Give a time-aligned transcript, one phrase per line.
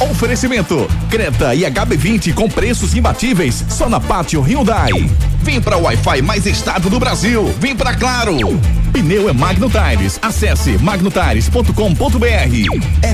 [0.00, 4.90] Oferecimento: Creta e HB20 com preços imbatíveis só na Pátio Hyundai.
[5.42, 7.52] Vem para o Wi-Fi mais estável do Brasil.
[7.58, 8.36] Vem para Claro.
[8.92, 10.18] Pneu é Magno Tires.
[10.22, 11.72] Acesse magnotires.com.br.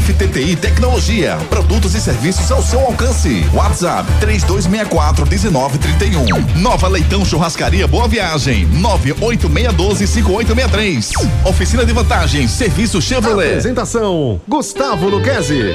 [0.03, 1.39] FTTI Tecnologia.
[1.49, 3.45] Produtos e serviços ao seu alcance.
[3.53, 6.61] WhatsApp 3264 1931.
[6.61, 8.67] Nova Leitão Churrascaria Boa Viagem.
[8.67, 11.13] 98612 5863.
[11.45, 12.51] Oficina de vantagens.
[12.51, 13.51] Serviço Chevrolet.
[13.51, 15.75] Apresentação: Gustavo Luquezzi.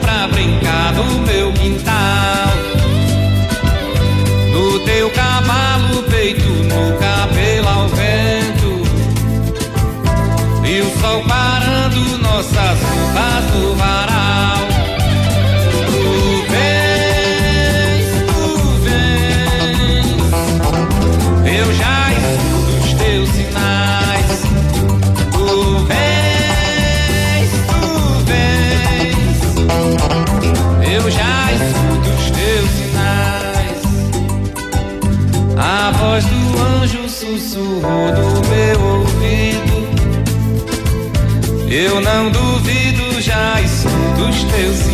[44.53, 44.90] escuto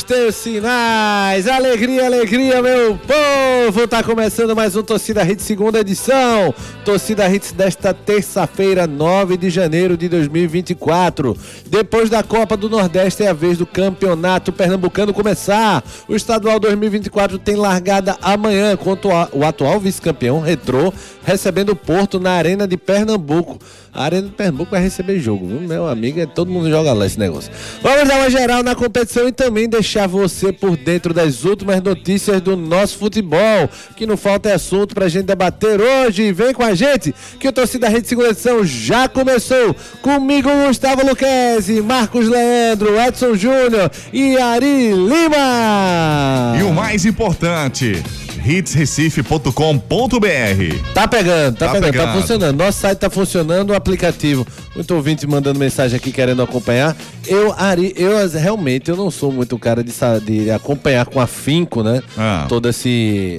[0.00, 1.46] os teus sinais.
[1.46, 3.86] Alegria, alegria, meu povo.
[3.86, 6.54] Tá começando mais um Torcida Hits segunda edição.
[6.84, 11.36] Torcida Hits desta terça-feira, 9 de janeiro de 2024.
[11.66, 15.84] Depois da Copa do Nordeste é a vez do Campeonato Pernambucano começar.
[16.08, 20.92] O Estadual 2024 tem largada amanhã contra o atual vice-campeão Retrô,
[21.24, 23.58] recebendo o Porto na Arena de Pernambuco.
[23.92, 25.60] A Arena de Pernambuco vai receber jogo, viu?
[25.60, 27.50] Meu amigo, é, todo mundo joga lá esse negócio.
[27.82, 32.40] Vamos dar uma geral na competição e também deixar você por dentro das últimas notícias
[32.40, 33.68] do nosso futebol.
[33.96, 36.32] Que não falta assunto pra gente debater hoje.
[36.32, 39.74] Vem com a gente, que o Torcida Rede Segunda Edição já começou.
[40.02, 46.56] Comigo, Gustavo Luquezzi, Marcos Leandro, Edson Júnior e Ari Lima.
[46.58, 48.02] E o mais importante,
[48.44, 50.92] hitsrecife.com.br.
[50.94, 52.20] Tá pegando, tá, Tá pegando, tá pegando.
[52.20, 52.58] funcionando.
[52.58, 54.46] Nosso site tá funcionando, o aplicativo.
[54.74, 56.96] Muito ouvinte mandando mensagem aqui querendo acompanhar.
[57.26, 59.92] Eu, Ari, eu realmente eu não sou muito cara de,
[60.24, 62.02] de acompanhar com afinco, né?
[62.16, 62.46] Ah.
[62.48, 62.76] Todas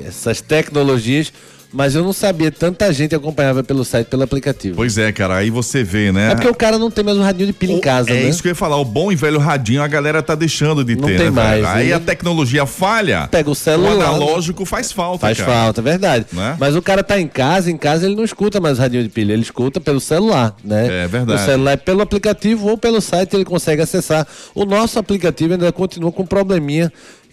[0.08, 1.32] essas tecnologias.
[1.74, 4.76] Mas eu não sabia, tanta gente acompanhava pelo site, pelo aplicativo.
[4.76, 6.32] Pois é, cara, aí você vê, né?
[6.32, 8.30] É porque o cara não tem mais um radinho de pilha em casa, é né?
[8.30, 10.96] isso que eu ia falar, o bom e velho radinho a galera tá deixando de
[10.96, 11.94] Não ter, tem né, mais, Aí né?
[11.94, 13.96] a tecnologia falha, Pega o celular.
[13.96, 15.52] o analógico faz falta, Faz cara.
[15.52, 16.26] falta, é verdade.
[16.34, 16.58] Né?
[16.60, 19.10] Mas o cara tá em casa, em casa ele não escuta mais o radinho de
[19.10, 21.04] pilha, ele escuta pelo celular, né?
[21.06, 21.42] É verdade.
[21.42, 24.28] O celular é pelo aplicativo ou pelo site ele consegue acessar.
[24.54, 26.92] O nosso aplicativo ainda continua com um probleminha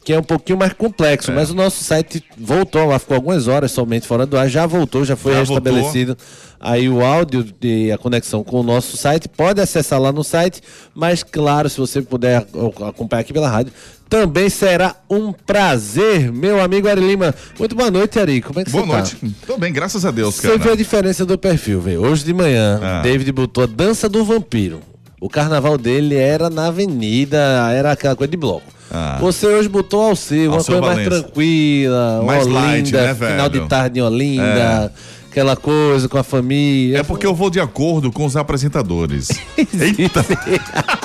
[0.08, 0.74] que é um pouquinho mais É.
[0.74, 4.64] complexo, mas o nosso site voltou lá, ficou algumas horas somente fora do ar, já
[4.64, 6.16] voltou, já foi Já restabelecido.
[6.58, 10.62] Aí o áudio e a conexão com o nosso site, pode acessar lá no site,
[10.94, 12.46] mas claro, se você puder
[12.88, 13.70] acompanhar aqui pela rádio,
[14.08, 17.34] também será um prazer, meu amigo Ari Lima.
[17.58, 18.40] Muito boa noite, Ari.
[18.40, 19.16] Como é que Boa você noite.
[19.16, 19.26] tá?
[19.46, 20.58] Tô bem, graças a Deus, Você cara.
[20.58, 22.00] viu a diferença do perfil, velho.
[22.00, 23.02] Hoje de manhã, Ah.
[23.02, 24.80] David botou a dança do vampiro.
[25.20, 27.38] O carnaval dele era na avenida,
[27.72, 28.62] era aquela coisa de bloco.
[28.90, 29.18] Ah.
[29.20, 31.10] Você hoje botou ao seu, uma coisa mais Valença.
[31.22, 34.92] tranquila, Mais Olinda, light, né, final de tarde em Olinda,
[35.30, 36.98] aquela coisa com a família.
[36.98, 39.28] É porque eu vou de acordo com os apresentadores.
[39.58, 40.24] Eita,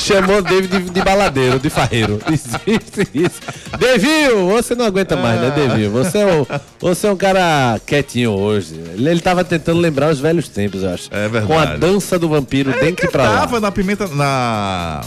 [0.00, 2.18] Chamou o David de, de baladeiro, de farreiro.
[2.26, 3.40] Existe isso.
[3.78, 5.90] Devil, você não aguenta mais, né, Devil?
[5.90, 6.46] Você é, um,
[6.80, 8.74] você é um cara quietinho hoje.
[8.94, 11.08] Ele, ele tava tentando lembrar os velhos tempos, eu acho.
[11.12, 11.46] É verdade.
[11.46, 13.40] Com a dança do vampiro dentro e pra lá.
[13.40, 14.08] Tava na pimenta.
[14.08, 15.02] Na.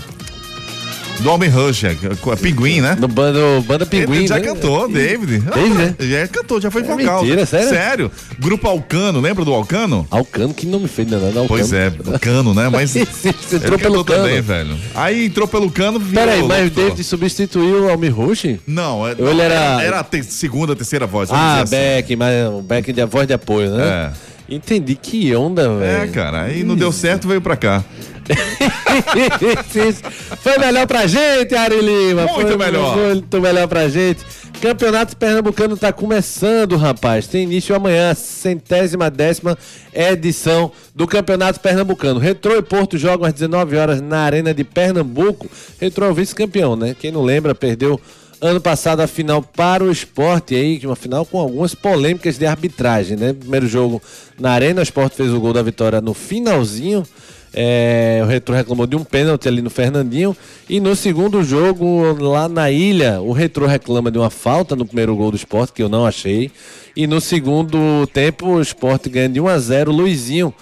[1.21, 1.83] Do Homem Rush,
[2.19, 2.97] com a Pinguim, né?
[2.99, 4.17] Bando, banda Pinguim.
[4.17, 4.41] Ele já né?
[4.41, 5.39] cantou, David.
[5.39, 5.95] David, né?
[5.99, 7.21] Já cantou, já foi É vocal.
[7.23, 7.69] mentira, sério?
[7.69, 8.11] Sério.
[8.39, 10.05] Grupo Alcano, lembra do Alcano?
[10.11, 11.17] Alcano, que nome feio, né?
[11.27, 11.47] Alcano.
[11.47, 12.67] Pois é, cano, né?
[12.67, 12.91] Mas.
[13.13, 14.43] Você entrou pelo cantou também, cano.
[14.43, 14.77] velho.
[14.93, 16.71] Aí entrou pelo cano, Peraí, mas o.
[16.71, 18.57] David substituiu o Almir Rush?
[18.67, 21.29] Não, é, Ou ele era- Era a te- segunda, terceira voz.
[21.31, 21.71] Ah, assim.
[21.73, 24.11] back, mas o back de a voz de apoio, né?
[24.49, 26.03] Entendi, que onda, velho.
[26.03, 27.81] É, cara, aí não deu certo, veio pra cá.
[30.41, 32.25] Foi melhor pra gente, Ari Lima.
[32.25, 32.97] Muito Foi melhor.
[32.97, 34.25] Muito melhor pra gente.
[34.61, 37.27] Campeonato Pernambucano tá começando, rapaz.
[37.27, 39.57] Tem início amanhã, centésima décima
[39.93, 42.19] edição do Campeonato Pernambucano.
[42.19, 45.49] Retrô e Porto jogam às 19 horas na Arena de Pernambuco.
[45.81, 46.95] Retrô é o vice-campeão, né?
[46.97, 47.99] Quem não lembra, perdeu
[48.39, 53.15] ano passado a final para o esporte aí, uma final com algumas polêmicas de arbitragem,
[53.15, 53.33] né?
[53.33, 54.01] Primeiro jogo
[54.37, 57.05] na Arena, o esporte fez o gol da vitória no finalzinho.
[57.53, 60.35] É, o Retro reclamou de um pênalti ali no Fernandinho.
[60.67, 65.15] E no segundo jogo, lá na ilha, o Retro reclama de uma falta no primeiro
[65.15, 66.51] gol do esporte, que eu não achei.
[66.95, 70.53] E no segundo tempo, o esporte ganha de 1 a 0 Luizinho.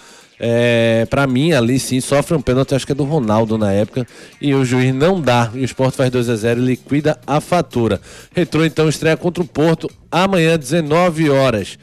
[0.43, 4.07] É, para mim, ali sim, sofre um pênalti, acho que é do Ronaldo na época,
[4.41, 5.51] e o juiz não dá.
[5.53, 8.01] E o Sport faz 2 a 0 e liquida a fatura.
[8.35, 11.77] Retrô então estreia contra o Porto amanhã, 19 horas.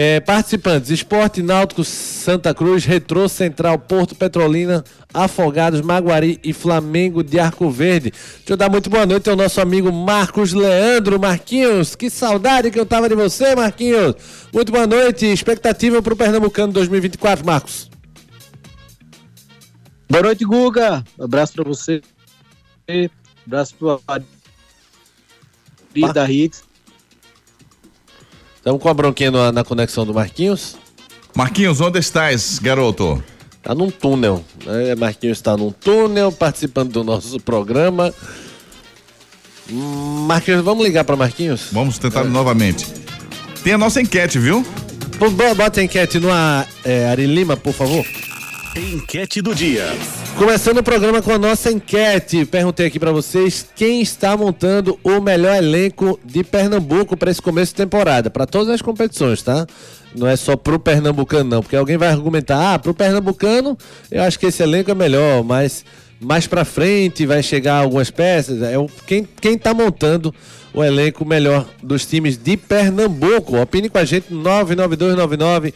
[0.00, 7.40] É, participantes: Esporte Náutico Santa Cruz, Retrô Central, Porto Petrolina, Afogados, Maguari e Flamengo de
[7.40, 8.12] Arco Verde.
[8.12, 11.96] Deixa eu dar muito boa noite ao nosso amigo Marcos Leandro Marquinhos.
[11.96, 14.14] Que saudade que eu tava de você, Marquinhos.
[14.54, 15.26] Muito boa noite.
[15.26, 17.90] Expectativa para o Pernambucano 2024, Marcos.
[20.08, 21.04] Boa noite, Guga.
[21.18, 22.00] Um abraço pra você.
[22.88, 23.08] Um
[23.48, 24.24] abraço pro Ari
[26.14, 26.67] da Hits.
[28.68, 30.76] Estamos com a bronquinha na, na conexão do Marquinhos.
[31.34, 33.24] Marquinhos, onde estás, garoto?
[33.62, 34.44] Tá num túnel.
[34.62, 34.94] Né?
[34.94, 38.12] Marquinhos está num túnel, participando do nosso programa.
[39.70, 41.68] Marquinhos, vamos ligar para Marquinhos?
[41.72, 42.86] Vamos tentar novamente.
[43.64, 44.62] Tem a nossa enquete, viu?
[45.56, 48.04] Bota a enquete no ar, é, Ari Lima, por favor.
[48.78, 49.86] Enquete do dia.
[50.36, 52.44] Começando o programa com a nossa enquete.
[52.44, 57.72] Perguntei aqui para vocês quem está montando o melhor elenco de Pernambuco para esse começo
[57.72, 59.66] de temporada, para todas as competições, tá?
[60.14, 63.76] Não é só pro Pernambucano não, porque alguém vai argumentar, ah, pro Pernambucano,
[64.12, 65.84] eu acho que esse elenco é melhor, mas
[66.20, 68.74] mais para frente vai chegar algumas peças, é
[69.08, 70.32] quem quem tá montando
[70.72, 73.60] o elenco melhor dos times de Pernambuco.
[73.60, 75.72] Opine com a gente no 99299-8541.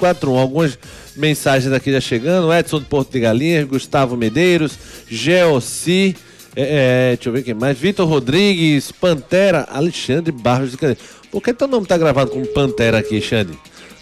[0.00, 0.38] 99299-8541.
[0.38, 0.78] Algumas
[1.16, 2.52] mensagens aqui já chegando.
[2.52, 4.78] Edson do Porto de Galinhas, Gustavo Medeiros,
[5.08, 6.16] Geossi.
[6.54, 7.78] É, é, deixa eu ver quem mais.
[7.78, 11.00] Vitor Rodrigues, Pantera, Alexandre Barros de Cadeira.
[11.30, 13.58] Por que teu nome tá gravado como Pantera aqui, Xande?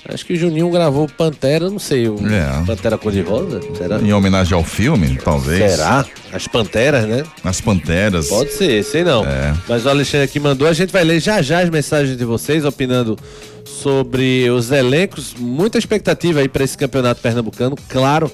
[0.09, 2.09] Acho que o Juninho gravou Pantera, não sei.
[2.09, 2.65] O É.
[2.67, 3.61] Pantera cor-de-rosa?
[3.77, 4.01] Será?
[4.01, 5.73] Em homenagem ao filme, talvez.
[5.73, 6.05] Será?
[6.33, 7.23] As Panteras, né?
[7.45, 8.29] As Panteras.
[8.29, 9.25] Pode ser, sei não.
[9.25, 9.55] É.
[9.69, 12.65] Mas o Alexandre aqui mandou, a gente vai ler já já as mensagens de vocês,
[12.65, 13.17] opinando
[13.65, 15.35] sobre os elencos.
[15.39, 18.31] Muita expectativa aí para esse campeonato pernambucano, claro.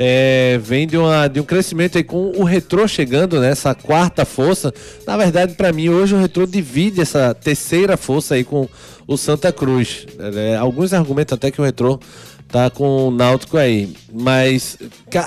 [0.00, 4.72] É, vem de, uma, de um crescimento aí com o retrô chegando nessa quarta força.
[5.04, 8.68] Na verdade, para mim, hoje o retrô divide essa terceira força aí com
[9.08, 10.06] o Santa Cruz.
[10.36, 11.98] É, alguns argumentam até que o retrô
[12.48, 13.94] tá com o Náutico aí.
[14.12, 14.78] Mas,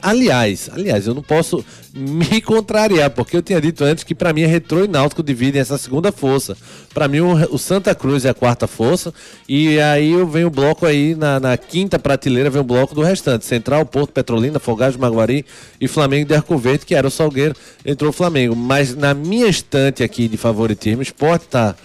[0.01, 1.63] aliás, aliás, eu não posso
[1.93, 5.61] me contrariar, porque eu tinha dito antes que pra mim é Retrô e Náutico dividem
[5.61, 6.57] essa segunda força.
[6.93, 9.13] Pra mim o, Santa Cruz é a quarta força
[9.47, 13.01] e aí eu venho o bloco aí na, na quinta prateleira vem o bloco do
[13.01, 13.45] restante.
[13.45, 15.45] Central, Porto, Petrolina, Fogados, Maguari
[15.79, 18.55] e Flamengo de Arco Verde, que era o Salgueiro, entrou o Flamengo.
[18.55, 21.75] Mas na minha estante aqui de favoritismo, o Sport tá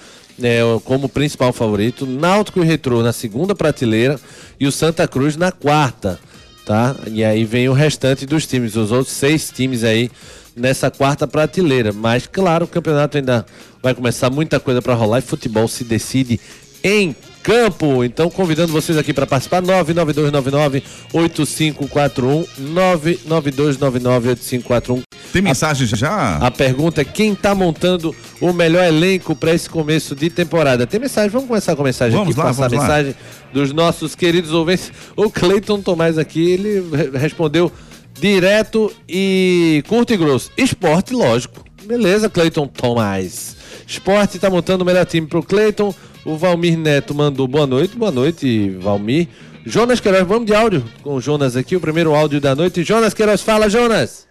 [0.43, 4.21] é, como principal favorito, Náutico e Retrô na segunda prateleira
[4.59, 6.19] e o Santa Cruz na quarta,
[6.65, 6.95] tá?
[7.07, 10.11] E aí vem o restante dos times, os outros seis times aí
[10.55, 11.93] nessa quarta prateleira.
[11.93, 13.47] Mas claro, o campeonato ainda
[13.83, 16.41] vai começar muita coisa para rolar e futebol se decide
[16.83, 17.15] em
[17.47, 18.03] campo.
[18.03, 25.03] Então, convidando vocês aqui para participar, 99299-8541, 99299-8541.
[25.33, 26.39] Tem mensagem já?
[26.39, 30.87] A pergunta é quem tá montando o melhor elenco para esse começo de temporada.
[30.87, 32.89] Tem mensagem, vamos começar com a mensagem Vamos aqui, lá, passar a vamos lá.
[32.97, 33.15] mensagem
[33.53, 34.91] dos nossos queridos ouvintes.
[35.17, 37.71] O Cleiton Tomás aqui, ele re- respondeu
[38.19, 40.51] direto e curto e grosso.
[40.57, 41.65] Esporte, lógico.
[41.85, 43.57] Beleza, Cleiton Tomás.
[43.87, 45.95] Esporte tá montando o melhor time pro Cleiton.
[46.27, 47.97] O Valmir Neto mandou boa noite.
[47.97, 49.29] Boa noite, Valmir.
[49.65, 52.83] Jonas Queiroz, vamos de áudio com o Jonas aqui, o primeiro áudio da noite.
[52.83, 54.27] Jonas Queiroz, fala, Jonas.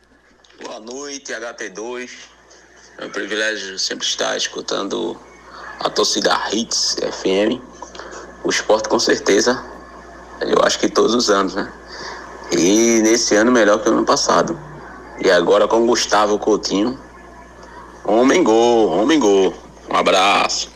[0.62, 2.10] Boa noite, HT2.
[2.98, 5.16] É um privilégio sempre estar escutando
[5.80, 7.62] a torcida Hits FM.
[8.44, 9.64] O esporte, com certeza,
[10.42, 11.72] eu acho que todos os anos, né?
[12.52, 14.60] E nesse ano melhor que o ano passado.
[15.24, 17.00] E agora com Gustavo Coutinho.
[18.04, 19.54] Homem gol, homem gol.
[19.90, 20.76] Um abraço.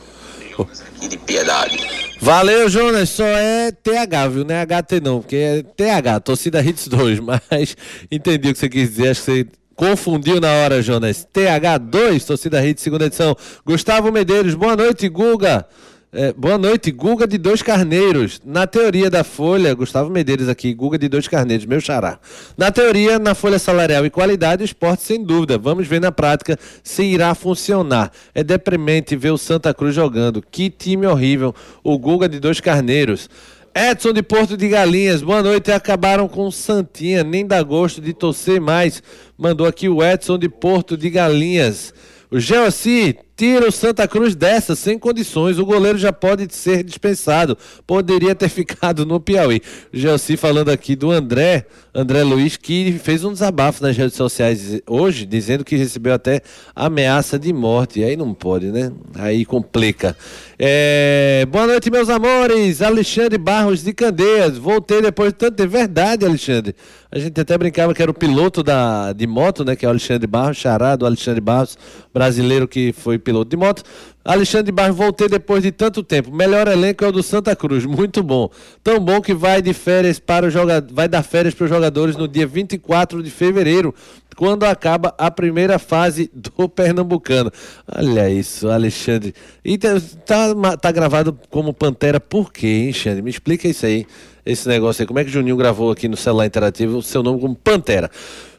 [1.00, 1.77] Aqui de piedade.
[2.20, 3.10] Valeu, Jonas.
[3.10, 4.44] Só é TH, viu?
[4.44, 7.22] Não é HT não, porque é TH, torcida Hits 2.
[7.50, 7.77] Mas
[8.12, 9.12] entendi o que você quis dizer.
[9.12, 11.25] Acho que você confundiu na hora, Jonas.
[11.34, 13.34] TH2, torcida Hits, segunda edição.
[13.65, 15.65] Gustavo Medeiros, boa noite, Guga.
[16.12, 18.42] É, boa noite, Guga de Dois Carneiros.
[18.44, 22.18] Na teoria da Folha, Gustavo Medeiros aqui, Guga de Dois Carneiros, meu xará.
[22.58, 25.56] Na teoria, na folha salarial e qualidade, o esporte sem dúvida.
[25.60, 28.12] Vamos ver na prática se irá funcionar.
[28.34, 30.42] É deprimente ver o Santa Cruz jogando.
[30.42, 31.54] Que time horrível.
[31.84, 33.30] O Guga de Dois Carneiros.
[33.75, 35.72] Edson de Porto de Galinhas, boa noite.
[35.72, 39.04] Acabaram com Santinha, nem dá gosto de torcer mais.
[39.38, 41.94] Mandou aqui o Edson de Porto de Galinhas.
[42.32, 45.58] O Geossi tira o Santa Cruz dessa, sem condições.
[45.58, 47.58] O goleiro já pode ser dispensado.
[47.88, 49.62] Poderia ter ficado no Piauí.
[49.93, 51.65] O Geossi falando aqui do André,
[51.96, 56.41] André Luiz, que fez um desabafo nas redes sociais hoje, dizendo que recebeu até
[56.75, 58.03] ameaça de morte.
[58.03, 58.91] Aí não pode, né?
[59.15, 60.17] Aí complica.
[60.60, 61.48] É...
[61.50, 62.81] Boa noite, meus amores.
[62.81, 64.58] Alexandre Barros de Candeias.
[64.58, 65.69] Voltei depois de tanto tempo.
[65.69, 66.75] Verdade, Alexandre.
[67.10, 69.75] A gente até brincava que era o piloto da, de moto, né?
[69.75, 71.77] Que é o Alexandre Barros, charado Alexandre Barros,
[72.13, 73.83] brasileiro que foi piloto de moto.
[74.25, 76.31] Alexandre Barros, voltei depois de tanto tempo.
[76.31, 78.50] Melhor elenco é o do Santa Cruz, muito bom.
[78.83, 82.15] Tão bom que vai de férias para o jogador, vai dar férias para os jogadores
[82.15, 83.93] no dia 24 de fevereiro,
[84.36, 87.51] quando acaba a primeira fase do Pernambucano.
[87.95, 89.33] Olha isso, Alexandre.
[89.63, 89.89] E tá,
[90.25, 93.21] tá, tá gravado como Pantera por quê, hein, Xande?
[93.21, 94.05] Me explica isso aí
[94.45, 95.07] esse negócio aí.
[95.07, 98.09] Como é que o Juninho gravou aqui no celular interativo o seu nome como Pantera?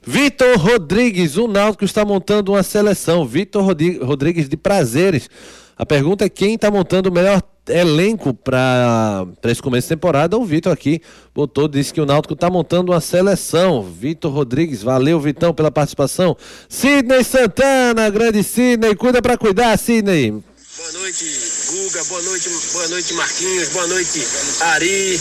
[0.06, 3.26] Vitor Rodrigues, o Náutico está montando uma seleção.
[3.26, 3.62] Vitor
[4.02, 5.28] Rodrigues de Prazeres.
[5.76, 10.36] A pergunta é quem está montando o melhor elenco para esse começo de temporada.
[10.36, 11.00] O Vitor aqui
[11.34, 13.82] botou, disse que o Náutico está montando uma seleção.
[13.82, 16.36] Vitor Rodrigues, valeu Vitão pela participação.
[16.68, 20.30] Sidney Santana, grande Sidney, cuida para cuidar, Sidney.
[20.30, 21.24] Boa noite,
[21.70, 22.04] Guga.
[22.04, 23.68] Boa noite, boa noite, Marquinhos.
[23.68, 24.26] Boa noite,
[24.60, 25.20] Ari.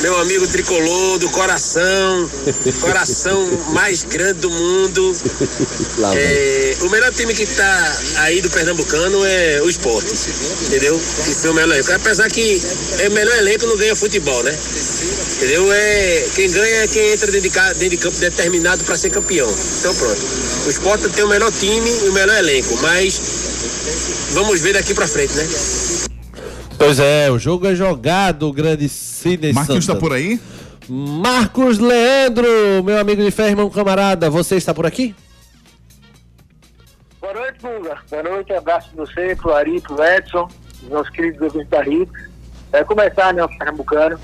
[0.00, 2.30] Meu amigo tricolor do coração.
[2.80, 5.16] Coração mais grande do mundo.
[6.14, 10.14] É, o melhor time que tá aí do Pernambucano é o esporte.
[10.66, 10.96] Entendeu?
[10.96, 11.92] Isso é o melhor elenco.
[11.92, 12.62] Apesar que
[13.00, 14.56] é o melhor elenco não ganha futebol, né?
[15.36, 15.72] Entendeu?
[15.72, 19.52] É, quem ganha é quem entra dentro de, dentro de campo determinado para ser campeão.
[19.80, 20.20] Então pronto.
[20.66, 23.20] O esporte tem o melhor time e o melhor elenco, mas
[24.30, 25.48] vamos ver daqui para frente, né?
[26.78, 30.40] Pois é, o jogo é jogado, grande Sidney Marquinhos está por aí?
[30.88, 32.48] Marcos Leandro,
[32.84, 35.14] meu amigo de fé, irmão camarada, você está por aqui?
[37.20, 37.98] Boa noite, Bunga.
[38.08, 40.48] Boa noite, abraço para você, pro Ari, pro Edson,
[40.88, 42.10] nossos queridos ouvintes da RIP.
[42.72, 44.20] É começar, né, o Pernambucano,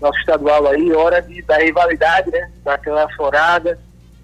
[0.00, 3.78] nosso estadual aí, hora de, da rivalidade, né, daquela florada,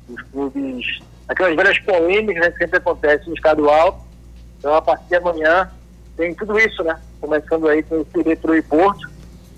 [0.08, 4.06] os clubes, aquelas velhas polêmicas né, que sempre acontecem no estadual.
[4.58, 5.68] Então, a partir de amanhã,
[6.16, 6.98] tem tudo isso, né?
[7.20, 9.09] Começando aí com esse Retro e Porto,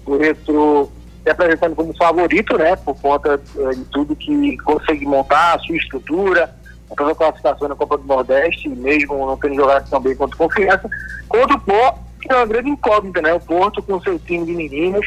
[0.07, 0.91] o Retro
[1.23, 2.75] se apresentando como favorito, né?
[2.77, 6.55] Por conta eh, de tudo que consegue montar, a sua estrutura,
[6.91, 10.89] a própria classificação na Copa do Nordeste, mesmo não tendo jogado tão bem quanto confiança,
[11.29, 13.33] contra o Porto, que é uma grande incógnita, né?
[13.33, 15.07] O Porto com seu time de meninos,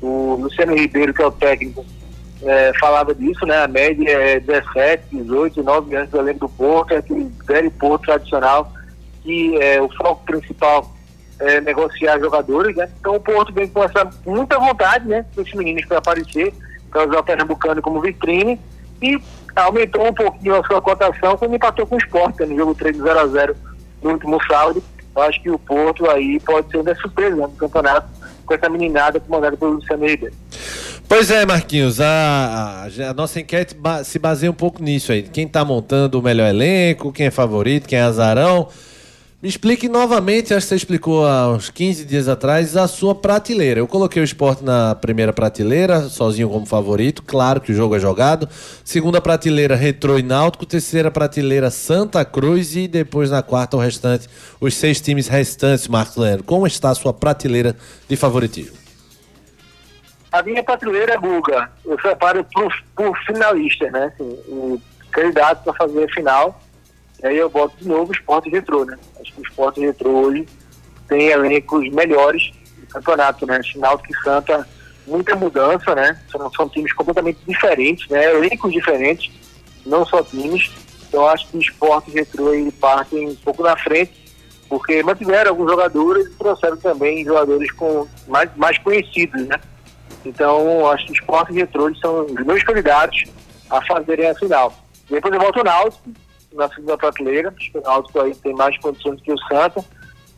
[0.00, 1.84] o Luciano Ribeiro, que é o técnico,
[2.42, 3.58] é, falava disso, né?
[3.58, 8.04] A média é 17, 18, 19 anos do elenco do Porto, é aquele velho Porto
[8.04, 8.72] tradicional
[9.22, 10.90] que é, o foco principal
[11.40, 12.88] é negociar jogadores, né?
[13.00, 15.24] Então o Porto vem com essa muita vontade, né?
[15.34, 16.52] Dos meninos para aparecer,
[16.90, 18.60] para usar o Pernambucano como vitrine
[19.00, 19.18] e
[19.54, 22.46] aumentou um pouquinho a sua cotação quando empatou com o Sport, né?
[22.46, 23.56] no jogo 3 0 a 0
[24.02, 24.82] no último sábado.
[25.14, 28.08] Eu acho que o Porto aí pode ser uma surpresa né, no campeonato
[28.46, 30.34] com essa meninada comandada pelo Luciano Ribeiro.
[31.08, 35.22] Pois é, Marquinhos, a, a, nossa enquete se baseia um pouco nisso aí.
[35.22, 38.68] Quem está montando o melhor elenco, quem é favorito, quem é azarão.
[39.40, 43.78] Me explique novamente, acho que você explicou há uns 15 dias atrás, a sua prateleira.
[43.78, 48.00] Eu coloquei o esporte na primeira prateleira, sozinho como favorito, claro que o jogo é
[48.00, 48.48] jogado.
[48.82, 50.66] Segunda prateleira, Retrô e Náutico.
[50.66, 52.74] Terceira prateleira, Santa Cruz.
[52.74, 54.28] E depois na quarta, o restante,
[54.60, 56.42] os seis times restantes, Marcos Leandro.
[56.42, 57.76] Como está a sua prateleira
[58.08, 58.76] de favoritismo?
[60.32, 64.12] A minha prateleira, Guga, eu separo por, por finalistas, né?
[64.12, 66.60] Assim, candidato para fazer a final
[67.22, 68.98] e aí eu boto de novo o esporte retrô, né?
[69.20, 70.46] Acho que o esporte retrô hoje
[71.08, 73.60] tem elencos melhores do campeonato, né?
[73.76, 74.66] Náutico e Santa
[75.08, 76.20] muita mudança, né?
[76.30, 78.30] São, são times completamente diferentes, né?
[78.30, 79.32] Elencos diferentes,
[79.84, 80.70] não só times.
[81.08, 84.12] Então acho que o esporte retrô ele partem um pouco na frente,
[84.68, 89.58] porque mantiveram alguns jogadores e trouxeram também jogadores com mais, mais conhecidos, né?
[90.24, 93.24] Então acho que o esporte retrô são os meus candidatos
[93.70, 94.72] a fazerem a final.
[95.08, 96.10] Depois eu volto ao Náutico,
[96.58, 99.84] na segunda prateleira, acho o Náutico aí tem mais condições que o Santa,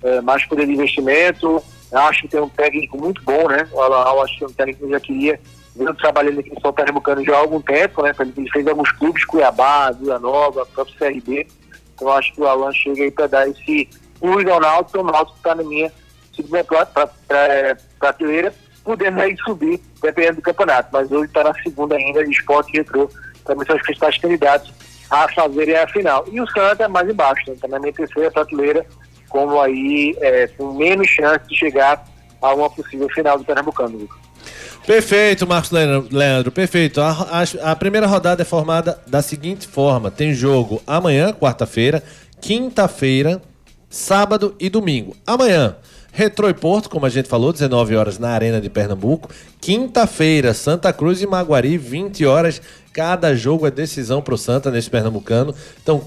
[0.02, 1.62] é, mais poder de investimento,
[1.92, 3.68] acho que tem um técnico muito bom, né?
[3.72, 5.40] O Alan acho que é um técnico que já queria
[5.74, 8.12] venho trabalhando aqui no São Pernambucano já há algum tempo, né?
[8.18, 11.46] Ele fez alguns clubes, Cuiabá, Vila Nova, próprio CRB.
[11.94, 15.36] Então acho que o Alan chega aí para dar esse plus ao Náutico, o Náutico
[15.38, 15.92] está na minha
[16.34, 16.64] segunda
[17.98, 20.88] prateleira, podendo aí subir, dependendo do campeonato.
[20.92, 23.08] Mas hoje está na segunda ainda, esporte e retrô.
[23.44, 24.72] Também são os principais candidatos
[25.10, 26.24] a fazerem a final.
[26.30, 27.56] E o Santa é mais embaixo, né?
[27.68, 28.86] na minha terceira prateleira,
[29.28, 32.04] como aí é, com menos chance de chegar
[32.40, 34.08] a uma possível final do Pernambucano.
[34.86, 37.00] Perfeito, Marcos Leandro, perfeito.
[37.00, 42.02] A, a, a, primeira rodada é formada da seguinte forma: tem jogo amanhã, quarta-feira,
[42.40, 43.42] quinta-feira,
[43.88, 45.14] sábado e domingo.
[45.26, 45.76] Amanhã,
[46.12, 49.30] Retrô e Porto, como a gente falou, 19 horas na Arena de Pernambuco.
[49.60, 52.60] Quinta-feira, Santa Cruz e Maguari, 20 horas.
[53.00, 55.54] Cada jogo é decisão pro Santa nesse Pernambucano.
[55.82, 56.04] Então,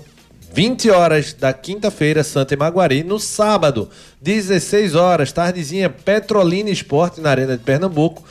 [0.53, 3.03] 20 horas da quinta-feira, Santa e Maguari.
[3.03, 3.89] No sábado,
[4.21, 8.23] 16 horas, tardezinha, Petrolina Esporte na Arena de Pernambuco.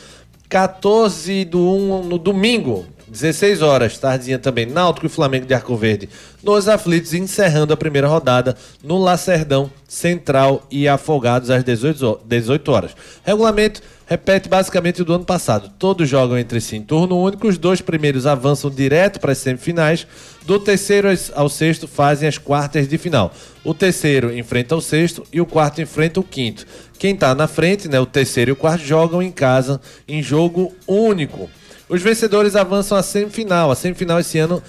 [0.49, 6.09] 14 do 1 no domingo, 16 horas, tardezinha também, Náutico e Flamengo de Arco Verde
[6.43, 12.97] nos aflitos, encerrando a primeira rodada no Lacerdão, Central e Afogados às 18, 18 horas.
[13.25, 15.73] Regulamento repete basicamente o do ano passado.
[15.79, 20.07] Todos jogam entre si em turno único, os dois primeiros avançam direto para as semifinais,
[20.45, 23.33] do terceiro ao sexto fazem as quartas de final.
[23.65, 26.67] O terceiro enfrenta o sexto e o quarto enfrenta o quinto.
[26.99, 30.75] Quem está na frente, né, o terceiro e o quarto, jogam em casa em jogo
[30.87, 31.49] único.
[31.89, 33.71] Os vencedores avançam à semifinal.
[33.71, 34.63] A semifinal esse ano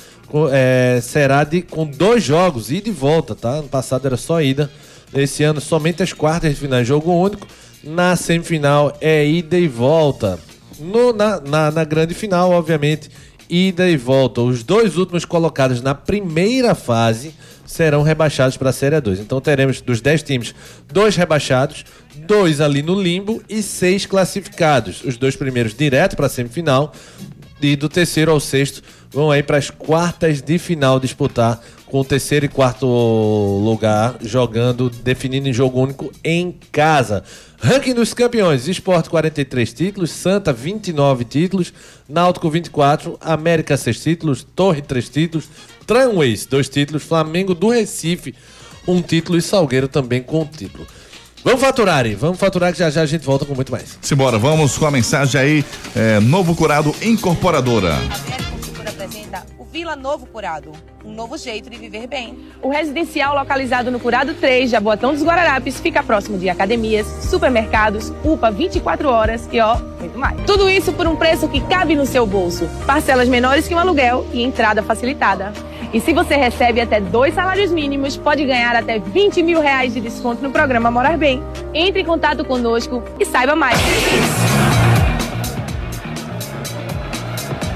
[0.54, 3.50] é, será de, com dois jogos, ida e volta, tá?
[3.50, 4.72] Ano passado era só ida.
[5.13, 7.46] Esse ano somente as quartas de final, jogo único.
[7.84, 10.39] Na semifinal é ida e volta.
[10.80, 13.10] No, na, na, na grande final, obviamente,
[13.50, 14.41] ida e volta.
[14.41, 17.34] Os dois últimos colocados na primeira fase
[17.65, 19.19] serão rebaixados para a Série 2.
[19.19, 20.56] Então teremos dos 10 times,
[20.91, 21.84] dois rebaixados,
[22.15, 25.04] dois ali no limbo e seis classificados.
[25.04, 26.93] Os dois primeiros direto para a semifinal
[27.62, 31.62] e do terceiro ao sexto vão aí para as quartas de final disputar
[31.94, 37.24] com o terceiro e quarto lugar jogando, definindo em jogo único em casa.
[37.62, 41.72] Ranking dos campeões: Esporte 43 títulos, Santa 29 títulos,
[42.10, 45.48] Náutico 24, América 6 títulos, Torre 3 títulos,
[45.86, 48.34] Tramways 2 títulos, Flamengo do Recife
[48.88, 50.88] 1 um título e Salgueiro também com um título.
[51.44, 54.00] Vamos faturar, aí, vamos faturar que já já a gente volta com muito mais.
[54.02, 58.00] Simbora, vamos com a mensagem aí, é, Novo Curado Incorporadora.
[59.04, 60.72] apresenta o Vila Novo Curado,
[61.04, 62.38] um novo jeito de viver bem.
[62.62, 68.52] O residencial localizado no Curado 3, Jaboatão dos Guararapes, fica próximo de academias, supermercados, UPA
[68.52, 70.40] 24 horas e ó, muito mais.
[70.46, 72.70] Tudo isso por um preço que cabe no seu bolso.
[72.86, 75.52] Parcelas menores que um aluguel e entrada facilitada.
[75.92, 80.02] E se você recebe até dois salários mínimos, pode ganhar até 20 mil reais de
[80.02, 81.42] desconto no programa Morar Bem.
[81.74, 83.80] Entre em contato conosco e saiba mais.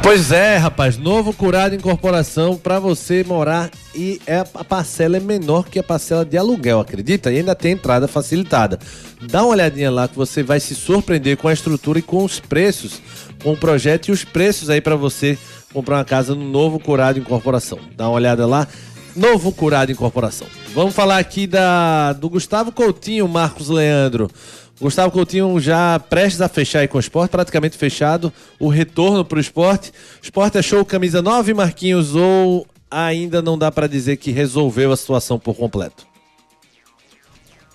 [0.07, 5.67] Pois é, rapaz, novo curado incorporação para você morar e é, a parcela é menor
[5.67, 7.29] que a parcela de aluguel, acredita?
[7.29, 8.79] E ainda tem entrada facilitada.
[9.23, 12.39] Dá uma olhadinha lá que você vai se surpreender com a estrutura e com os
[12.39, 13.01] preços,
[13.43, 15.37] com o projeto e os preços aí para você
[15.73, 17.77] comprar uma casa no Novo Curado Incorporação.
[17.93, 18.65] Dá uma olhada lá.
[19.13, 20.47] Novo Curado Incorporação.
[20.73, 24.31] Vamos falar aqui da, do Gustavo Coutinho, Marcos Leandro.
[24.79, 28.31] Gustavo Coutinho já prestes a fechar aí com o esporte, praticamente fechado.
[28.59, 29.91] O retorno para o esporte.
[30.21, 35.39] Esporte achou camisa 9, Marquinhos, ou ainda não dá para dizer que resolveu a situação
[35.39, 36.05] por completo?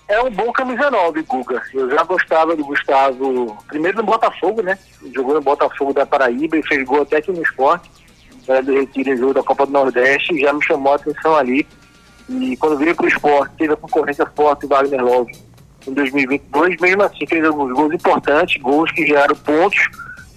[0.07, 1.61] É um bom camisa 9, Guga.
[1.73, 4.77] Eu já gostava do Gustavo, primeiro no Botafogo, né?
[5.13, 7.89] Jogou no Botafogo da Paraíba e fez gol até aqui no esporte.
[8.47, 11.67] Era do Retiro em jogo da Copa do Nordeste, já me chamou a atenção ali.
[12.29, 15.33] E quando veio para o esporte, teve a concorrência forte do Wagner Love
[15.87, 19.79] em 2022, mesmo assim fez alguns gols importantes, gols que geraram pontos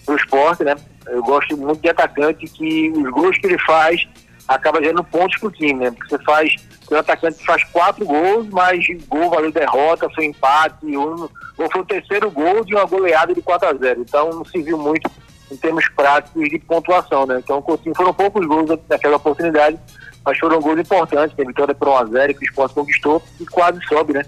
[0.04, 0.74] para o esporte, né?
[1.06, 4.06] Eu gosto muito de atacante que os gols que ele faz
[4.48, 5.90] acaba gerando pontos para o time, né?
[5.90, 6.56] Porque você faz
[6.86, 11.28] tem um atacante que faz quatro gols, mas gol valeu derrota, foi empate, um,
[11.58, 14.62] ou foi o terceiro gol de uma goleada de 4 a 0 Então não se
[14.62, 15.10] viu muito
[15.50, 17.40] em termos práticos de pontuação, né?
[17.42, 19.78] Então Coutinho foram poucos gols naquela oportunidade,
[20.24, 23.46] mas foram gols importantes, tem vitória por 1 a 0 que o esporte conquistou e
[23.46, 24.22] quase sobe, né?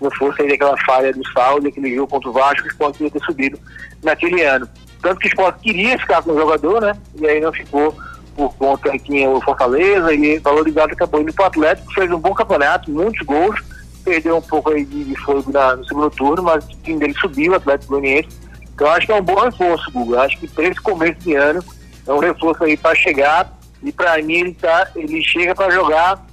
[0.00, 3.10] Não fosse aí aquela falha do Saulo, aquele jogo contra o Vasco, o esporte ia
[3.10, 3.58] ter subido
[4.02, 4.68] naquele ano.
[5.00, 6.92] Tanto que o esporte queria ficar com o jogador, né?
[7.20, 7.96] E aí não ficou
[8.34, 12.18] por conta que tinha o Fortaleza e valorizado acabou indo para o Atlético, fez um
[12.18, 13.58] bom campeonato, muitos gols,
[14.04, 17.14] perdeu um pouco aí de, de fogo na, no segundo turno, mas o time dele
[17.18, 18.28] subiu, o Atlético Goianiense.
[18.74, 20.20] Então acho que é um bom reforço, Guga.
[20.20, 21.64] Acho que para esse começo de ano
[22.06, 26.24] é um reforço aí para chegar e para mim ele, tá, ele chega para jogar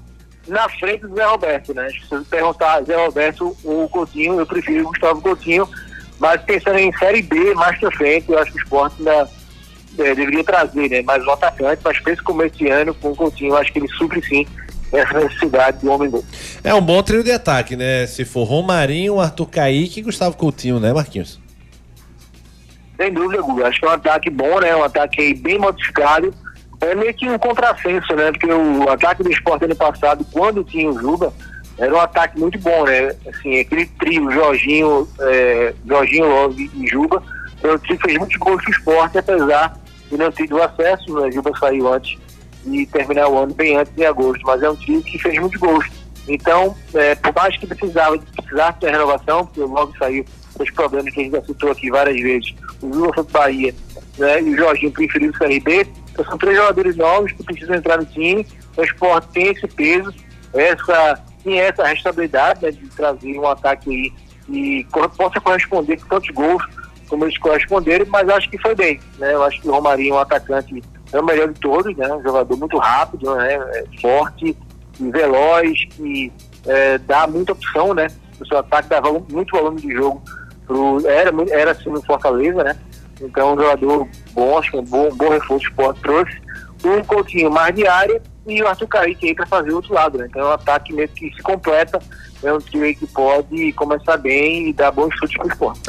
[0.47, 1.89] na frente do Zé Roberto, né?
[1.89, 5.67] Se você perguntar Zé Roberto ou Coutinho, eu prefiro o Gustavo Coutinho,
[6.19, 9.29] mas pensando em Série B mais pra frente, eu acho que o esporte ainda
[9.99, 13.15] é, deveria trazer né, mais um atacante, mas para esse começo de ano com o
[13.15, 14.45] Coutinho, eu acho que ele supre sim
[14.91, 16.23] essa necessidade do homem gol.
[16.63, 18.05] É um bom trio de ataque, né?
[18.05, 21.41] Se for Romarinho, Arthur Kaique e Gustavo Coutinho, né, Marquinhos?
[22.95, 23.67] Sem dúvida, Guga.
[23.67, 24.75] Acho que é um ataque bom, né?
[24.75, 26.33] Um ataque bem modificado.
[26.83, 28.31] É meio que um contrassenso, né?
[28.31, 31.33] Porque o ataque do esporte ano passado, quando tinha o Juba,
[31.77, 33.15] era um ataque muito bom, né?
[33.27, 37.23] Assim, aquele trio, Jorginho, é, Jorginho Love e Juba,
[37.63, 39.77] um trio fez muitos gols pro esporte, apesar
[40.09, 41.31] de não ter tido acesso, né?
[41.31, 42.17] Juba saiu antes
[42.65, 45.59] e terminar o ano bem antes de agosto, mas é um time que fez muitos
[45.59, 45.85] gols.
[46.27, 50.25] Então, é, por mais que precisava, precisasse ter renovação, porque logo saiu
[50.59, 53.75] os problemas que a gente já citou aqui várias vezes, o Lula foi Bahia
[54.17, 57.97] né, e o Jorginho preferiu o CRB, então são três jogadores novos que precisam entrar
[57.97, 58.45] no time,
[58.77, 60.13] o esporte tem esse peso,
[60.53, 64.13] essa, tem essa responsabilidade né, de trazer um ataque aí
[64.45, 66.63] que possa corresponder com tantos gols
[67.07, 69.33] como eles corresponderam, mas acho que foi bem, né?
[69.33, 72.11] Eu acho que o Romarinho é um atacante é o melhor de todos, né?
[72.11, 73.53] Um jogador muito rápido, né?
[73.53, 74.57] É forte,
[74.99, 76.31] e veloz, que
[76.65, 78.07] é, dá muita opção, né?
[78.39, 80.21] O seu ataque dava muito volume de jogo
[80.65, 81.07] pro.
[81.07, 82.75] Era, era assim no Fortaleza, né?
[83.23, 86.41] Então um jogador bom, acho que um bom, bom reforço o esporte trouxe.
[86.83, 90.17] Um Coutinho mais de área e o Arthur Kaique aí para fazer o outro lado,
[90.17, 90.27] né?
[90.29, 91.99] Então é um ataque mesmo que se completa,
[92.43, 95.81] é um time que pode começar bem e dar bons chutes pro esporte.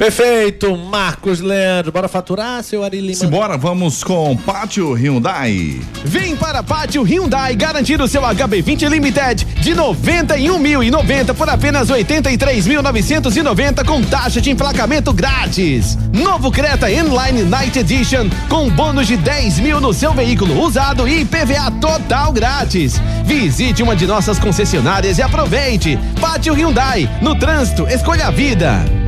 [0.00, 1.92] Perfeito, Marcos Leandro.
[1.92, 3.14] Bora faturar, seu Ari Lima?
[3.14, 5.78] Simbora, vamos com Pátio Hyundai.
[6.02, 14.02] Vem para Pátio Hyundai garantir o seu HB20 Limited de 91.090 por apenas 83.990 com
[14.02, 15.98] taxa de emplacamento grátis.
[16.14, 21.20] Novo Creta Inline Night Edition com bônus de 10 mil no seu veículo usado e
[21.20, 23.00] IPVA total grátis.
[23.24, 25.98] Visite uma de nossas concessionárias e aproveite.
[26.20, 28.99] Pátio Hyundai, no trânsito, escolha a vida.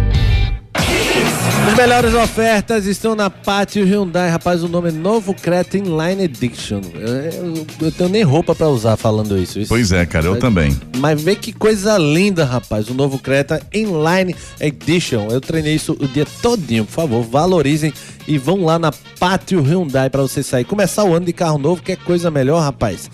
[1.67, 4.29] As melhores ofertas estão na Pátio Hyundai.
[4.29, 6.81] Rapaz, o nome é Novo Creta Inline Edition.
[6.95, 9.59] Eu, eu, eu tenho nem roupa pra usar falando isso.
[9.59, 10.81] isso pois é, cara, eu mas, também.
[10.99, 12.89] Mas vê que coisa linda, rapaz.
[12.89, 15.29] O Novo Creta Inline Edition.
[15.31, 16.85] Eu treinei isso o dia todinho.
[16.85, 17.93] Por favor, valorizem
[18.27, 20.65] e vão lá na Pátio Hyundai pra você sair.
[20.65, 23.11] Começar o ano de carro novo, que é coisa melhor, rapaz.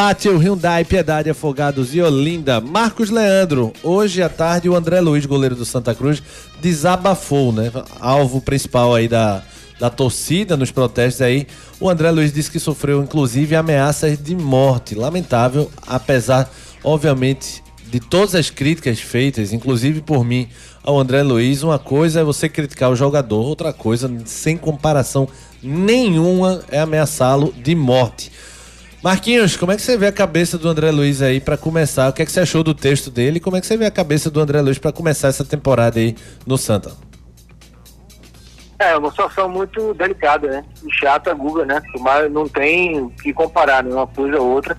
[0.00, 2.60] Pátio Hyundai, Piedade, Afogados e Olinda.
[2.60, 6.22] Marcos Leandro, hoje à tarde o André Luiz, goleiro do Santa Cruz,
[6.60, 7.72] desabafou, né?
[7.98, 9.42] Alvo principal aí da,
[9.76, 11.48] da torcida nos protestos aí.
[11.80, 14.94] O André Luiz disse que sofreu inclusive ameaças de morte.
[14.94, 16.48] Lamentável, apesar,
[16.84, 20.46] obviamente, de todas as críticas feitas, inclusive por mim,
[20.84, 21.64] ao André Luiz.
[21.64, 25.28] Uma coisa é você criticar o jogador, outra coisa, sem comparação
[25.60, 28.30] nenhuma, é ameaçá-lo de morte.
[29.02, 32.08] Marquinhos, como é que você vê a cabeça do André Luiz aí para começar?
[32.08, 33.38] O que é que você achou do texto dele?
[33.38, 36.16] Como é que você vê a cabeça do André Luiz para começar essa temporada aí
[36.44, 36.90] no Santa?
[38.76, 40.64] É, uma situação muito delicada, né?
[40.84, 41.80] E chata, Guga, né?
[42.00, 43.94] Mas não tem o que comparar, né?
[43.94, 44.76] Uma coisa ou outra.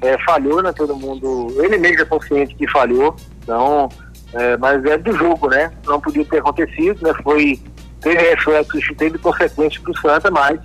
[0.00, 0.72] É, falhou, né?
[0.72, 1.48] Todo mundo.
[1.58, 3.88] Ele mesmo é consciente que falhou, então.
[4.32, 5.72] É, mas é do jogo, né?
[5.84, 7.12] Não podia ter acontecido, né?
[7.22, 7.60] Foi.
[8.00, 10.60] Teve reflexos, teve consequências para o Santa, mas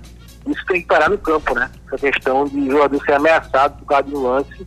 [0.46, 1.70] isso tem que parar no campo, né?
[1.86, 4.66] Essa questão de jogador ser ameaçado por causa de um lance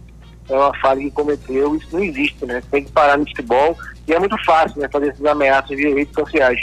[0.50, 2.62] é uma falha que cometeu, isso não existe, né?
[2.70, 3.76] Tem que parar no futebol
[4.08, 4.88] e é muito fácil, né?
[4.92, 6.60] Fazer essas ameaças via redes sociais.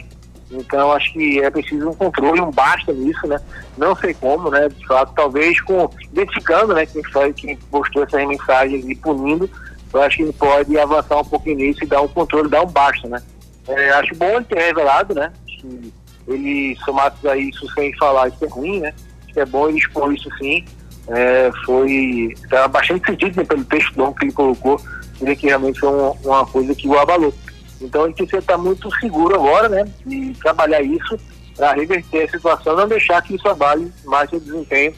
[0.50, 3.40] Então acho que é preciso um controle, um basta nisso, né?
[3.76, 4.68] Não sei como, né?
[4.68, 6.86] De fato, talvez com identificando, né?
[6.86, 9.50] Quem foi quem postou essas mensagens e punindo,
[9.92, 12.70] eu acho que ele pode avançar um pouquinho nisso e dar um controle, dar um
[12.70, 13.22] basta, né?
[13.66, 15.32] É, acho bom ele ter revelado, né?
[15.46, 15.92] Que
[16.28, 18.94] ele somados a isso sem falar isso é ruim, né?
[19.34, 20.64] É bom ele expor isso sim.
[21.08, 24.80] É, foi estava bastante sentido né, pelo texto longo que ele colocou,
[25.20, 27.34] ele que realmente foi uma, uma coisa que o abalou.
[27.80, 29.84] Então ele precisa estar muito seguro agora, né?
[30.06, 31.18] E trabalhar isso
[31.56, 34.94] para reverter a situação, não deixar que isso abale mais seu desempenho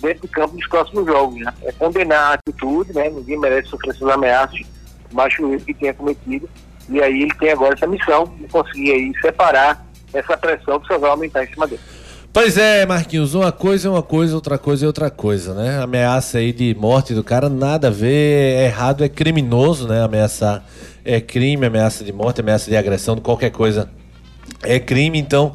[0.00, 1.40] dentro do campo dos próximos jogos.
[1.40, 1.52] Né?
[1.62, 3.10] É condenar a atitude, né?
[3.10, 6.48] Ninguém merece sofrer essas ameaças, que o erro que tenha cometido.
[6.88, 11.44] E aí ele tem agora essa missão de conseguir aí separar essa pressão vai aumentar
[11.44, 11.80] em cima dele.
[12.32, 15.80] Pois é, Marquinhos, uma coisa é uma coisa, outra coisa é outra coisa, né?
[15.82, 20.02] Ameaça aí de morte do cara, nada a ver, é errado, é criminoso, né?
[20.02, 20.64] Ameaçar
[21.04, 23.90] é crime, ameaça de morte, ameaça de agressão, de qualquer coisa
[24.62, 25.54] é crime, então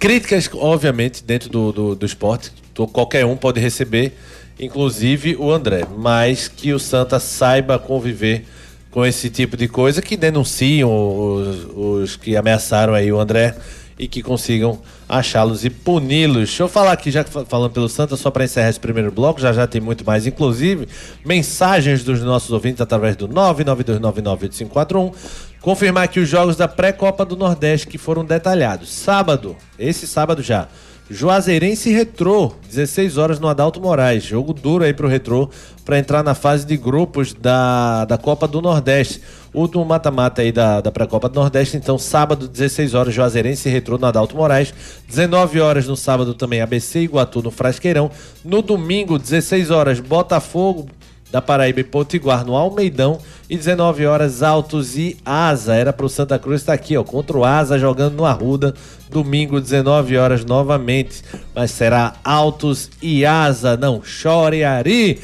[0.00, 2.50] Críticas, obviamente, dentro do, do, do esporte,
[2.90, 4.16] qualquer um pode receber,
[4.58, 8.46] inclusive o André, mas que o Santa saiba conviver
[8.90, 13.54] com esse tipo de coisa, que denunciam os, os que ameaçaram aí o André
[14.00, 16.48] e que consigam achá-los e puni-los.
[16.48, 19.52] Deixa eu falar aqui, já falando pelo Santa, só para encerrar esse primeiro bloco, já
[19.52, 20.88] já tem muito mais, inclusive
[21.22, 25.12] mensagens dos nossos ouvintes através do 992998541.
[25.60, 28.90] Confirmar aqui os jogos da pré-copa do Nordeste que foram detalhados.
[28.90, 30.66] Sábado, esse sábado já.
[31.12, 34.22] Juazeirense Retrô, 16 horas no Adalto Moraes.
[34.22, 35.50] Jogo duro aí pro Retrô
[35.84, 39.20] para entrar na fase de grupos da, da Copa do Nordeste.
[39.52, 41.76] Último mata-mata aí da, da pré-copa do Nordeste.
[41.76, 44.72] Então, sábado, 16 horas, Juazeirense Retrô no Adalto Moraes.
[45.08, 48.08] 19 horas no sábado também, ABC Iguatu no Frasqueirão.
[48.44, 50.86] No domingo, 16 horas, Botafogo
[51.30, 53.20] da Paraíba e Potiguar no Almeidão.
[53.48, 55.74] E 19 horas, Altos e Asa.
[55.74, 58.74] Era pro Santa Cruz estar tá aqui, ó, contra o Asa jogando no Arruda.
[59.08, 61.24] Domingo, 19 horas novamente.
[61.54, 63.76] Mas será Altos e Asa.
[63.76, 65.20] Não chore, Ari.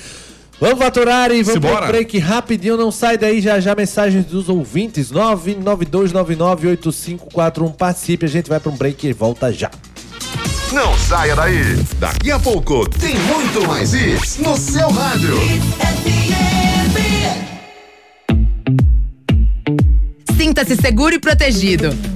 [0.59, 2.79] Vamos faturar e vamos para break rapidinho.
[2.79, 5.13] Não sai daí já já mensagens dos ouvintes.
[5.13, 7.75] 992998541.
[7.75, 9.71] Participe, a gente vai para um break e volta já.
[10.73, 11.77] Não saia daí.
[11.99, 15.37] Daqui a pouco tem muito mais isso no seu rádio.
[20.37, 22.16] Sinta-se seguro e protegido.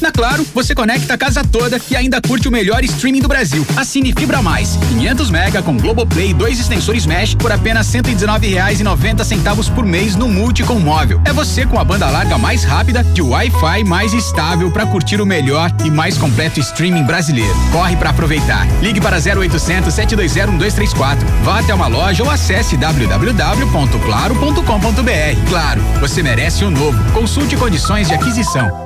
[0.00, 3.66] Na Claro, você conecta a casa toda e ainda curte o melhor streaming do Brasil.
[3.76, 9.74] Assine Fibra Mais, 500 mega com Globoplay e dois extensores Mesh por apenas R$ 119,90
[9.74, 11.20] por mês no Multi com móvel.
[11.24, 15.20] É você com a banda larga mais rápida e o Wi-Fi mais estável para curtir
[15.20, 17.54] o melhor e mais completo streaming brasileiro.
[17.70, 18.66] Corre para aproveitar.
[18.80, 21.26] Ligue para 0800 720 1234.
[21.44, 25.48] Vá até uma loja ou acesse www.claro.com.br.
[25.48, 27.12] Claro, você merece o um novo.
[27.12, 28.85] Consulte condições de aquisição.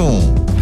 [0.01, 0.50] 21.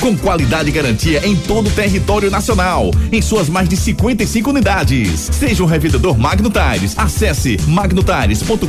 [0.00, 5.28] com qualidade e garantia em todo o território nacional, em suas mais de 55 unidades.
[5.32, 6.96] Seja um revendedor Magno Tires.
[6.96, 8.66] Acesse magnotires.com.br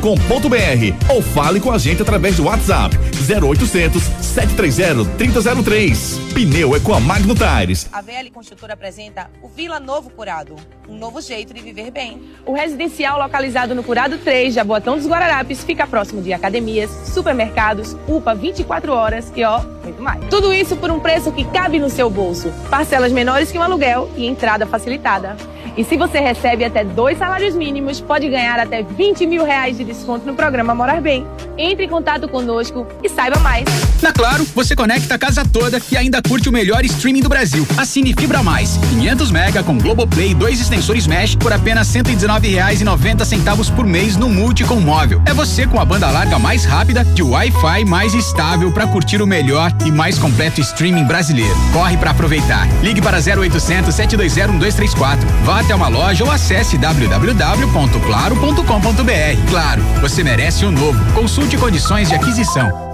[1.10, 2.98] ou fale com a gente através do WhatsApp
[3.30, 6.20] 0800 730 3003.
[6.34, 7.88] Pneu é com a Magno Tires.
[7.92, 10.56] A VL Construtora apresenta o Vila Novo Curado,
[10.88, 12.22] um novo jeito de viver bem.
[12.46, 18.36] O residencial localizado no Curado 3, Jaboatão dos Guararapes, fica próximo de academias, supermercados, UPA
[18.36, 20.24] 24 horas e ó, muito mais.
[20.30, 22.50] Tudo isso por um preço que cabe no seu bolso.
[22.70, 25.36] Parcelas menores que um aluguel e entrada facilitada.
[25.76, 29.84] E se você recebe até dois salários mínimos, pode ganhar até 20 mil reais de
[29.84, 31.26] desconto no programa Morar Bem.
[31.58, 33.66] Entre em contato conosco e saiba mais.
[34.02, 37.66] Na Claro, você conecta a casa toda e ainda curte o melhor streaming do Brasil.
[37.78, 43.76] Assine Fibra Mais, 500 mega com Globoplay e dois extensores Mesh por apenas R$ 119,90
[43.76, 45.22] por mês no Multi com móvel.
[45.26, 49.22] É você com a banda larga mais rápida e o Wi-Fi mais estável para curtir
[49.22, 51.56] o melhor e mais completo streaming brasileiro.
[51.74, 52.68] Corre para aproveitar.
[52.84, 55.28] Ligue para 0800 720 1234.
[55.44, 59.50] Vá até uma loja ou acesse www.claro.com.br.
[59.50, 61.14] Claro, você merece o um novo.
[61.14, 62.91] Consulte condições de aquisição.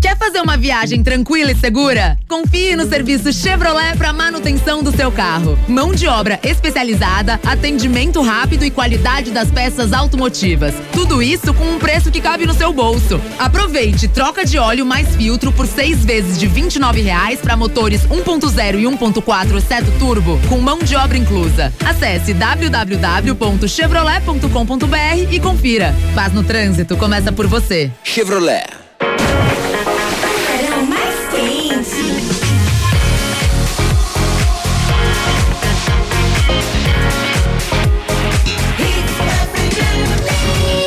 [0.00, 2.16] Quer fazer uma viagem tranquila e segura?
[2.28, 5.58] Confie no serviço Chevrolet para manutenção do seu carro.
[5.66, 10.72] Mão de obra especializada, atendimento rápido e qualidade das peças automotivas.
[10.92, 13.20] Tudo isso com um preço que cabe no seu bolso.
[13.40, 18.78] Aproveite troca de óleo mais filtro por seis vezes de R$ 29,00 para motores 1.0
[18.78, 21.72] e 1.4 seto turbo, com mão de obra inclusa.
[21.84, 25.92] Acesse www.chevrolet.com.br e confira.
[26.14, 27.90] Paz no trânsito começa por você.
[28.04, 28.81] Chevrolet.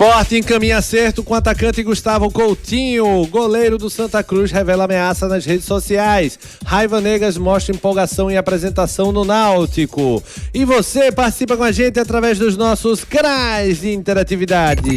[0.00, 3.26] Esporte encaminha acerto com o atacante Gustavo Coutinho.
[3.26, 6.38] Goleiro do Santa Cruz revela ameaça nas redes sociais.
[6.64, 10.22] Raiva Negas mostra empolgação em apresentação no Náutico.
[10.54, 14.88] E você participa com a gente através dos nossos canais de interatividade.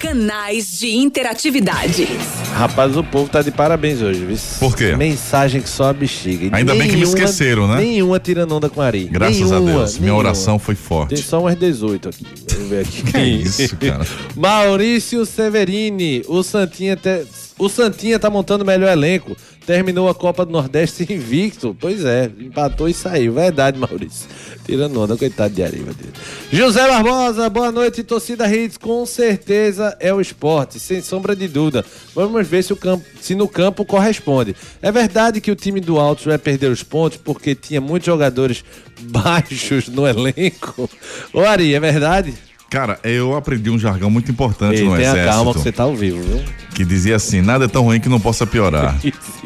[0.00, 2.08] Canais de interatividade.
[2.54, 4.38] Rapaz, o povo tá de parabéns hoje, viu?
[4.58, 4.96] Por quê?
[4.96, 6.56] Mensagem que só a bexiga.
[6.56, 7.76] Ainda bem que me nenhuma- esqueceram, né?
[7.82, 9.04] Nenhuma tirando onda com Ari.
[9.04, 9.92] Graças nenhuma, a Deus.
[9.98, 10.18] Minha nenhuma.
[10.18, 11.10] oração foi forte.
[11.14, 12.26] Tem só umas 18 aqui.
[12.54, 13.02] Vamos ver aqui.
[13.12, 14.06] Que isso, cara.
[14.36, 17.26] Maurício Severini, o Santinha, te-
[17.58, 19.36] o Santinha tá montando o melhor elenco.
[19.66, 21.76] Terminou a Copa do Nordeste invicto.
[21.78, 23.34] Pois é, empatou e saiu.
[23.34, 24.26] Verdade, Maurício.
[24.64, 26.12] Tirando onda, coitado de Ariva dele.
[26.50, 28.76] José Barbosa, boa noite, torcida Hits.
[28.78, 31.84] Com certeza é o esporte, sem sombra de dúvida.
[32.14, 34.56] Vamos ver se, o campo, se no campo corresponde.
[34.80, 38.64] É verdade que o time do Altos vai perder os pontos porque tinha muitos jogadores
[39.02, 40.88] baixos no elenco.
[41.32, 42.34] Ô Ari, é verdade?
[42.70, 45.34] Cara, eu aprendi um jargão muito importante Ei, no tenha exército.
[45.34, 46.44] calma que você tá ao vivo, viu?
[46.72, 48.96] Que dizia assim, nada é tão ruim que não possa piorar.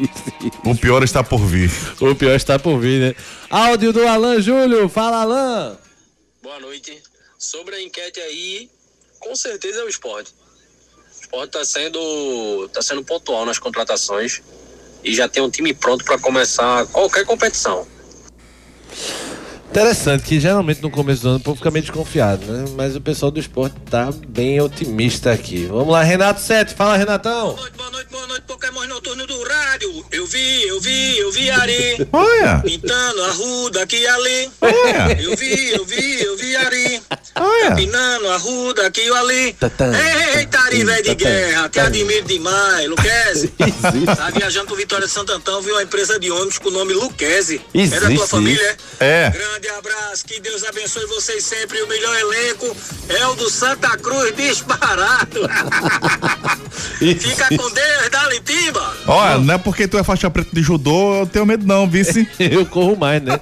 [0.63, 1.71] o pior está por vir.
[1.99, 3.15] O pior está por vir, né?
[3.49, 4.87] Áudio do Alan Júlio.
[4.87, 5.75] Fala, Alan.
[6.43, 7.01] Boa noite.
[7.39, 8.69] Sobre a enquete aí,
[9.19, 10.31] com certeza é o esporte.
[11.17, 14.43] O esporte está sendo, tá sendo pontual nas contratações
[15.03, 17.87] e já tem um time pronto para começar qualquer competição.
[19.75, 22.63] Interessante que geralmente no começo do ano o povo fica meio desconfiado, né?
[22.77, 25.65] Mas o pessoal do esporte tá bem otimista aqui.
[25.65, 26.73] Vamos lá, Renato Sete.
[26.73, 27.57] Fala, Renatão.
[28.87, 32.07] Noturno do rádio, eu vi, eu vi, eu vi Ari.
[32.13, 32.59] Olha.
[32.59, 34.51] Pintando a ruda aqui e ali.
[34.61, 35.21] Olha.
[35.21, 37.01] Eu vi, eu vi, eu vi Ari.
[37.37, 37.75] Olha.
[37.75, 39.53] Pintando a ruda aqui e ali.
[39.53, 39.91] Tatã.
[40.37, 43.53] Eita, Ari, velho de guerra, te admiro demais, Luquezzi.
[44.15, 46.93] Tá viajando pro Vitória de Santo Antão, viu uma empresa de ônibus com o nome
[46.93, 47.61] Luquezzi.
[47.73, 49.25] É da tua família, é?
[49.25, 49.29] É.
[49.29, 51.81] Grande abraço, que Deus abençoe vocês sempre.
[51.81, 52.75] O melhor elenco
[53.09, 55.41] é o do Santa Cruz disparado.
[56.99, 58.93] Fica com Deus, dá-lhe timba.
[59.07, 62.27] Olha, não é porque tu é faixa preta de judô, eu tenho medo não, vice.
[62.39, 63.39] eu corro mais, né?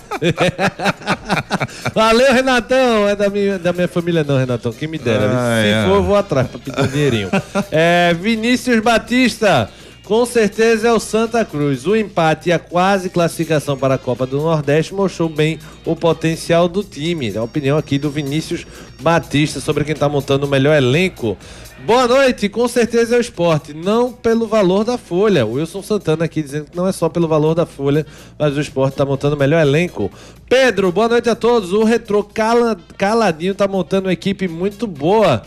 [1.94, 3.08] Valeu, Renatão.
[3.08, 4.72] É da minha, da minha família, não, Renatão.
[4.72, 5.30] Quem me dera.
[5.32, 5.86] Ah, Se é.
[5.88, 7.30] for, eu vou atrás pra pedir um dinheirinho.
[7.72, 9.70] É, Vinícius Batista.
[10.04, 11.88] Com certeza é o Santa Cruz.
[11.88, 16.68] O empate e a quase classificação para a Copa do Nordeste mostrou bem o potencial
[16.68, 17.36] do time.
[17.38, 18.66] A opinião aqui do Vinícius
[19.02, 21.38] Batista sobre quem está montando o melhor elenco.
[21.86, 25.46] Boa noite, com certeza é o esporte, não pelo valor da folha.
[25.46, 28.06] O Wilson Santana aqui dizendo que não é só pelo valor da folha,
[28.40, 30.10] mas o esporte está montando o melhor elenco.
[30.48, 31.74] Pedro, boa noite a todos.
[31.74, 35.44] O Retro cala- Caladinho está montando uma equipe muito boa.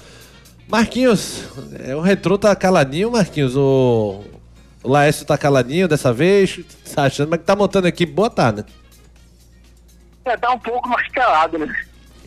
[0.69, 1.43] Marquinhos,
[1.83, 3.57] é, o Retro tá caladinho, Marquinhos.
[3.57, 4.23] O,
[4.83, 6.61] o Laércio tá caladinho dessa vez.
[6.95, 8.65] Tá achando, mas que tá montando equipe boa, tá, né?
[10.27, 11.75] É, tá um pouco mais calado, né?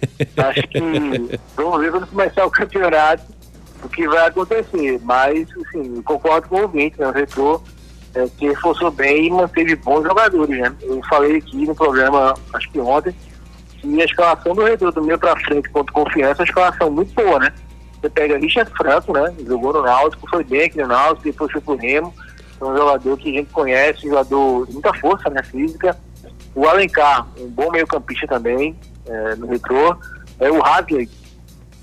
[0.38, 3.38] Acho que vamos ver quando começar o campeonato
[3.84, 5.00] o que vai acontecer.
[5.04, 7.08] Mas, assim, concordo com o ouvinte, né?
[7.08, 7.62] O Retrô
[8.16, 10.76] é, que reforçou bem e manteve bons jogadores, né?
[10.82, 13.14] Eu falei aqui no programa, acho que ontem,
[13.80, 17.14] que a escalação do Retrô do meio pra frente contra confiança é uma escalação muito
[17.14, 17.54] boa, né?
[18.02, 19.34] Você pega Richard Franco, né?
[19.46, 22.14] Jogou no Náutico, foi bem aqui no Náutico, depois foi pro Remo.
[22.60, 25.44] É um jogador que a gente conhece, um jogador de muita força, né?
[25.44, 25.98] Física.
[26.56, 28.76] O Alencar, um bom meio campista também,
[29.06, 29.96] é, no retrô.
[30.40, 31.10] É o Hadley,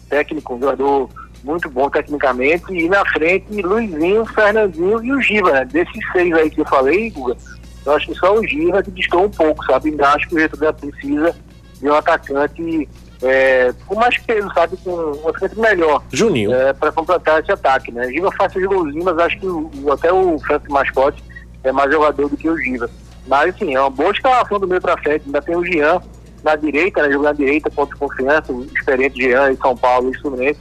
[0.08, 1.08] técnico, um jogador
[1.44, 2.64] muito bom tecnicamente.
[2.72, 5.64] E na frente, Luizinho, Fernandinho e o Giva, né?
[5.64, 7.36] Desses seis aí que eu falei, Guga,
[7.84, 9.90] eu acho que só o Giva que distou um pouco, sabe?
[9.90, 11.34] Ainda acho que o retrô precisa
[11.80, 12.88] de um atacante
[13.22, 14.76] é, com mais peso, sabe?
[14.82, 16.02] Com um atacante melhor.
[16.12, 16.52] Juninho.
[16.52, 18.08] É, para completar esse ataque, né?
[18.08, 21.22] Giva faz seus golzinhos, mas acho que o- até o Franco Mascote
[21.64, 22.90] é mais jogador do que o Giva.
[23.26, 25.24] Mas, assim, é uma boa escalação do meio pra frente.
[25.26, 26.00] Ainda tem o Jean
[26.44, 27.08] na direita, né?
[27.10, 30.60] Jogando na direita contra o Confiança, o experiente Jean em São Paulo e Fluminense.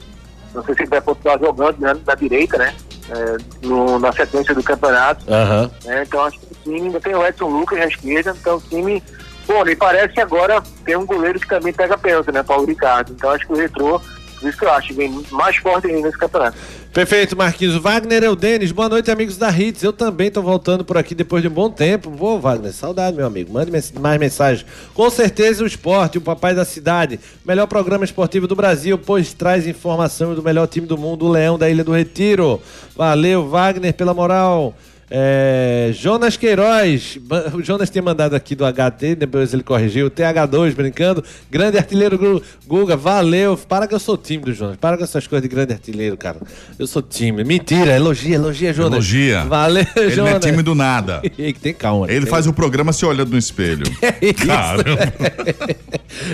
[0.56, 2.74] Não sei se ele vai continuar jogando né, na direita, né?
[3.10, 3.38] É,
[3.68, 5.24] no- na sequência do campeonato.
[5.32, 5.70] Aham.
[5.84, 6.04] né?
[6.08, 9.04] Então acho que o time ainda tem o Edson Lucas na esquerda, então o time
[9.48, 12.42] Bom, e parece que agora tem um goleiro que também pega pênalti, né?
[12.42, 13.12] Paulo Ricardo.
[13.14, 14.02] Então acho que o Retrô,
[14.46, 16.58] por isso que eu acho, vem mais forte ainda nesse campeonato.
[16.94, 17.76] Perfeito, Marquinhos.
[17.76, 18.72] Wagner é o Denis.
[18.72, 19.84] Boa noite, amigos da Hits.
[19.84, 22.10] Eu também tô voltando por aqui depois de um bom tempo.
[22.12, 22.72] Vou, Wagner.
[22.72, 23.52] Saudade, meu amigo.
[23.52, 24.66] Mande mais mensagens.
[24.94, 27.20] Com certeza o esporte, o papai da cidade.
[27.44, 31.58] Melhor programa esportivo do Brasil, pois traz informação do melhor time do mundo, o Leão
[31.58, 32.62] da Ilha do Retiro.
[32.96, 34.74] Valeu, Wagner, pela moral.
[35.10, 37.20] É, Jonas Queiroz,
[37.54, 42.42] o Jonas tinha mandado aqui do HT, depois ele corrigiu, TH2 brincando, grande artilheiro Gu-
[42.66, 46.18] Guga, valeu, para que eu sou tímido, Jonas, para com essas coisas de grande artilheiro,
[46.18, 46.38] cara,
[46.80, 48.94] eu sou tímido, mentira, elogia, elogia, Jonas.
[48.94, 49.44] Elogia.
[49.46, 50.32] Valeu, Ele Jonas.
[50.32, 51.22] não é tímido nada.
[51.38, 52.08] Ei, tem calma.
[52.10, 53.86] Ele tem- faz o programa se olhando no espelho.
[54.48, 55.14] Caramba.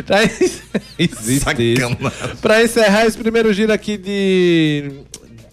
[0.06, 0.30] Pra en-
[0.98, 2.38] Existe isso.
[2.42, 4.92] Pra encerrar esse primeiro giro aqui de,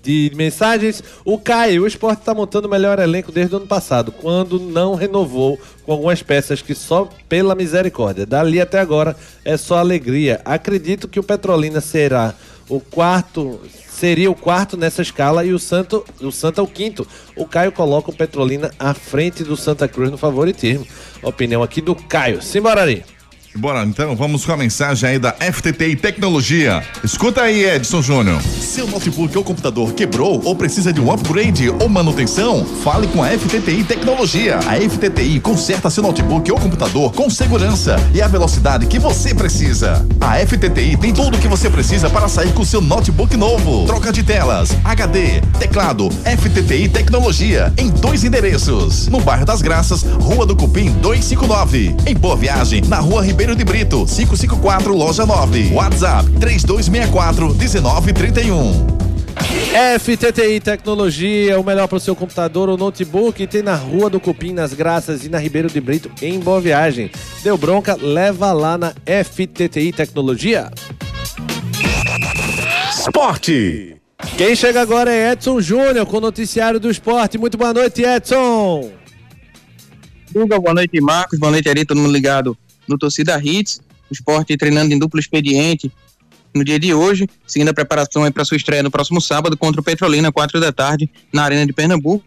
[0.08, 4.10] de mensagens, o Caio, o esporte tá montando o melhor elenco desde o ano passado,
[4.10, 8.24] quando não renovou com algumas peças que só pela misericórdia.
[8.24, 10.40] Dali até agora é só alegria.
[10.46, 12.34] Acredito que o Petrolina será
[12.70, 13.60] o quarto.
[13.86, 17.06] Seria o quarto nessa escala e o Santo, o Santa é o quinto.
[17.36, 20.86] O Caio coloca o Petrolina à frente do Santa Cruz no favoritismo.
[21.22, 22.40] Opinião aqui do Caio.
[22.40, 23.04] Simbora ali.
[23.54, 26.82] Bora, então, vamos com a mensagem aí da FTTI Tecnologia.
[27.02, 28.40] Escuta aí, Edson Júnior.
[28.42, 32.64] Seu notebook ou computador quebrou ou precisa de um upgrade ou manutenção?
[32.84, 34.58] Fale com a FTTI Tecnologia.
[34.58, 40.06] A FTTI conserta seu notebook ou computador com segurança e a velocidade que você precisa.
[40.20, 43.86] A FTTI tem tudo o que você precisa para sair com seu notebook novo.
[43.86, 49.08] Troca de telas, HD, teclado, FTTI Tecnologia em dois endereços.
[49.08, 51.96] No bairro das Graças, Rua do Cupim 259.
[52.06, 55.72] Em Boa Viagem, na Rua Ribeiro de Brito, 554, loja 9.
[55.72, 58.86] WhatsApp 3264 1931.
[60.00, 64.52] FTTI Tecnologia, o melhor para o seu computador ou notebook, tem na Rua do Cupim,
[64.52, 67.12] nas Graças e na Ribeiro de Brito, em Boa Viagem.
[67.44, 67.94] Deu bronca?
[67.94, 70.72] Leva lá na FTTI Tecnologia.
[72.90, 73.98] Esporte.
[74.36, 77.38] Quem chega agora é Edson Júnior com o noticiário do esporte.
[77.38, 78.90] Muito boa noite, Edson.
[80.32, 81.38] Boa noite, Marcos.
[81.38, 81.84] Boa noite, Ari.
[81.84, 82.58] Todo mundo ligado
[82.88, 83.80] no Torcida Hits.
[84.10, 85.92] O esporte treinando em duplo expediente
[86.54, 89.84] no dia de hoje, seguindo a preparação para sua estreia no próximo sábado contra o
[89.84, 92.24] Petrolina, 4 da tarde, na Arena de Pernambuco.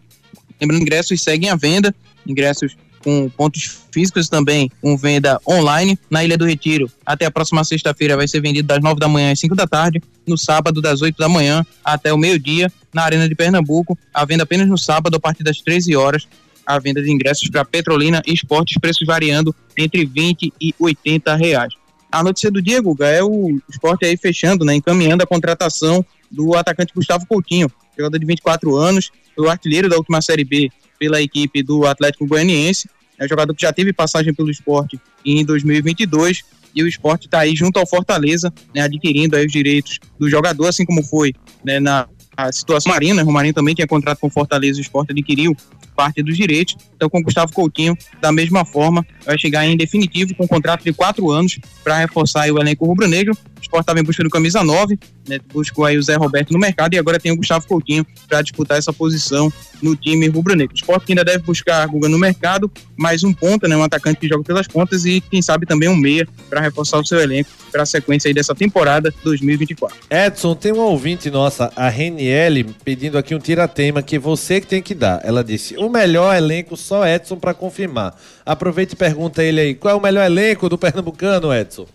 [0.60, 1.94] Lembrando, ingressos seguem à venda,
[2.26, 6.90] ingressos com pontos físicos também, com venda online na Ilha do Retiro.
[7.04, 10.00] Até a próxima sexta-feira vai ser vendido das 9 da manhã às 5 da tarde,
[10.26, 13.98] no sábado das 8 da manhã até o meio-dia, na Arena de Pernambuco.
[14.14, 16.28] A venda apenas no sábado, a partir das 13 horas,
[16.66, 21.74] a venda de ingressos para Petrolina e Esportes, preços variando entre 20 e 80 reais.
[22.10, 26.54] A notícia do dia, Guga, é o esporte aí fechando, né, encaminhando a contratação do
[26.54, 31.62] atacante Gustavo Coutinho, jogador de 24 anos, o artilheiro da última Série B pela equipe
[31.62, 32.88] do Atlético Goianiense,
[33.18, 36.42] é um jogador que já teve passagem pelo esporte em 2022
[36.74, 40.66] e o esporte está aí junto ao Fortaleza, né, adquirindo aí os direitos do jogador,
[40.66, 41.32] assim como foi
[41.64, 45.12] né, na a situação Marina, o Marinho também tinha contrato com o Fortaleza, o esporte
[45.12, 45.54] adquiriu
[45.92, 50.34] parte dos direitos, então com o Gustavo Coutinho, da mesma forma, vai chegar em definitivo
[50.34, 54.04] com um contrato de quatro anos para reforçar o elenco rubro-negro, o esporte estava em
[54.04, 54.98] busca do camisa 9,
[55.28, 58.42] né, buscou aí o Zé Roberto no mercado e agora tem o Gustavo Coutinho para
[58.42, 60.74] disputar essa posição no time rubro-negro.
[60.74, 64.20] O esporte que ainda deve buscar Guga no mercado, mais um ponta, né, um atacante
[64.20, 67.50] que joga pelas pontas e quem sabe também um meia para reforçar o seu elenco
[67.70, 69.96] para a sequência aí dessa temporada 2024.
[70.10, 74.82] Edson, tem uma ouvinte nossa, a Reniele, pedindo aqui um tiratema que você que tem
[74.82, 75.20] que dar.
[75.24, 78.14] Ela disse: o melhor elenco só Edson para confirmar.
[78.44, 81.86] Aproveita e pergunta ele aí: qual é o melhor elenco do Pernambucano, Edson?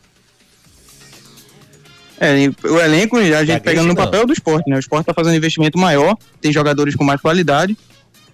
[2.20, 3.96] É, o elenco, a gente Gagueje pegando no não.
[3.96, 4.76] papel do esporte, né?
[4.76, 7.78] O esporte tá fazendo um investimento maior, tem jogadores com mais qualidade,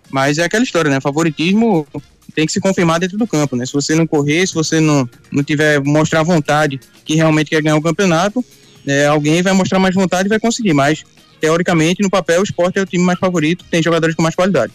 [0.09, 1.01] mas é aquela história, né?
[1.01, 1.85] Favoritismo
[2.33, 3.65] tem que se confirmar dentro do campo, né?
[3.65, 7.75] Se você não correr, se você não, não tiver, mostrar vontade que realmente quer ganhar
[7.75, 8.43] o campeonato,
[8.87, 11.03] é, alguém vai mostrar mais vontade e vai conseguir, mas
[11.39, 14.71] teoricamente, no papel, o esporte é o time mais favorito, tem jogadores com mais qualidade.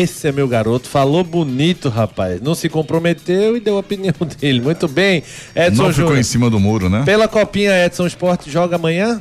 [0.00, 2.40] Esse é meu garoto, falou bonito, rapaz.
[2.40, 4.60] Não se comprometeu e deu a opinião dele.
[4.60, 5.24] Muito bem,
[5.56, 6.18] Edson Não ficou Júnior.
[6.18, 7.02] em cima do muro, né?
[7.04, 9.20] Pela copinha, Edson Esporte joga amanhã?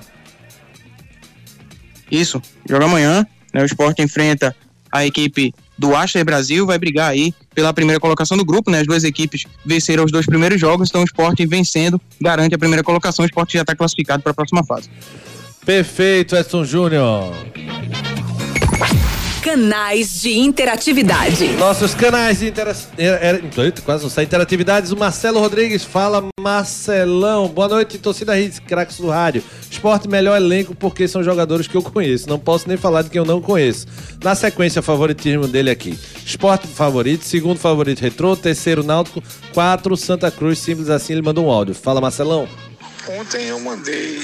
[2.12, 3.62] Isso, joga amanhã, né?
[3.64, 4.56] O esporte enfrenta
[4.92, 8.82] a equipe do Asher Brasil, vai brigar aí pela primeira colocação do grupo, né?
[8.82, 12.84] As duas equipes venceram os dois primeiros jogos, então o esporte vencendo garante a primeira
[12.84, 14.90] colocação, o esporte já está classificado para a próxima fase.
[15.66, 17.34] Perfeito, Edson Júnior.
[19.48, 21.48] Canais de interatividade.
[21.54, 22.92] Nossos canais de interação.
[23.86, 24.92] Quase não sai interatividades.
[24.92, 27.48] O Marcelo Rodrigues fala, Marcelão.
[27.48, 29.42] Boa noite, torcida Hits, craques do rádio.
[29.72, 32.28] Esporte melhor elenco porque são jogadores que eu conheço.
[32.28, 33.88] Não posso nem falar de quem eu não conheço.
[34.22, 35.98] Na sequência, favoritismo dele aqui.
[36.26, 39.24] Esporte favorito, segundo favorito Retrô, terceiro Náutico,
[39.54, 41.74] quatro Santa Cruz, simples assim, ele mandou um áudio.
[41.74, 42.50] Fala, Marcelão.
[43.10, 44.20] Ontem eu mandei,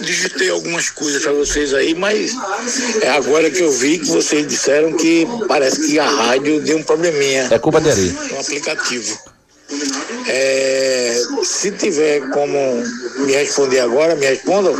[0.00, 2.32] digitei algumas coisas para vocês aí, mas
[3.02, 6.82] é agora que eu vi que vocês disseram que parece que a rádio deu um
[6.82, 7.48] probleminha.
[7.50, 8.10] É culpa dele.
[8.30, 9.18] No aplicativo.
[10.28, 12.58] É, se tiver como
[13.18, 14.74] me responder agora, me respondam.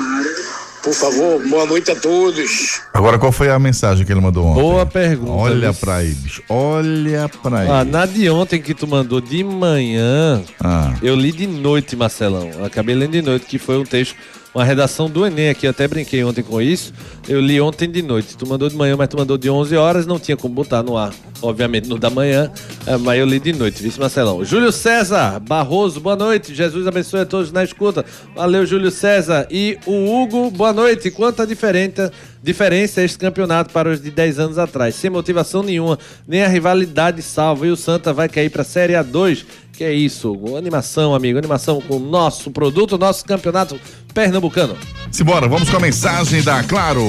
[0.83, 2.81] Por favor, boa noite a todos.
[2.93, 4.61] Agora, qual foi a mensagem que ele mandou ontem?
[4.61, 5.31] Boa pergunta.
[5.31, 5.79] Olha Luiz.
[5.79, 6.43] pra aí, bicho.
[6.49, 7.69] Olha pra aí.
[7.71, 10.93] Ah, na de ontem que tu mandou de manhã, Ah.
[11.01, 12.51] eu li de noite, Marcelão.
[12.59, 14.17] Eu acabei lendo de noite, que foi um texto,
[14.53, 16.93] uma redação do Enem aqui, eu até brinquei ontem com isso.
[17.29, 18.37] Eu li ontem de noite.
[18.37, 20.97] Tu mandou de manhã, mas tu mandou de 11 horas, não tinha como botar no
[20.97, 21.13] ar.
[21.43, 22.51] Obviamente no da manhã,
[22.87, 24.45] eh, mas eu li de noite, vice Marcelão.
[24.45, 26.55] Júlio César Barroso, boa noite.
[26.55, 28.05] Jesus abençoe a todos na escuta.
[28.35, 29.47] Valeu, Júlio César.
[29.51, 31.11] E o Hugo, boa noite.
[31.11, 32.13] Quanta diferença,
[32.43, 34.95] diferença este campeonato para os de 10 anos atrás?
[34.95, 37.67] Sem motivação nenhuma, nem a rivalidade salva.
[37.67, 39.45] E o Santa vai cair para a Série A2.
[39.73, 40.57] Que é isso, Hugo?
[40.57, 41.39] Animação, amigo.
[41.39, 43.79] Animação com o nosso produto, nosso campeonato
[44.15, 44.77] pernambucano.
[45.11, 47.03] Simbora, vamos com a mensagem da Claro.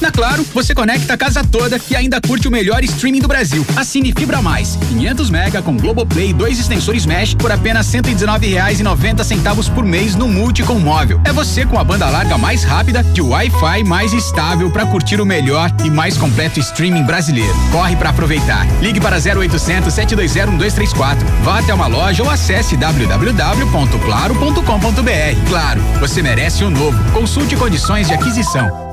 [0.00, 3.64] Na Claro, você conecta a casa toda e ainda curte o melhor streaming do Brasil.
[3.76, 9.68] Assine Fibra Mais, 500 mega com Globoplay, dois extensores Mesh por apenas R$ 119,90 centavos
[9.68, 11.20] por mês no Multi com móvel.
[11.24, 15.20] É você com a banda larga mais rápida e o Wi-Fi mais estável para curtir
[15.20, 17.54] o melhor e mais completo streaming brasileiro.
[17.70, 18.66] Corre para aproveitar.
[18.82, 21.24] Ligue para 0800 720 1234.
[21.44, 25.48] Vá até uma loja ou acesse www.claro.com.br.
[25.48, 26.98] Claro, você merece o novo.
[27.12, 28.87] Consulte condições de aquisição.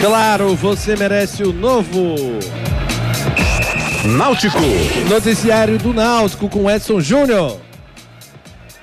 [0.00, 2.14] Claro, você merece o novo.
[4.04, 4.58] Náutico.
[5.08, 7.60] Noticiário do Náutico com Edson Júnior.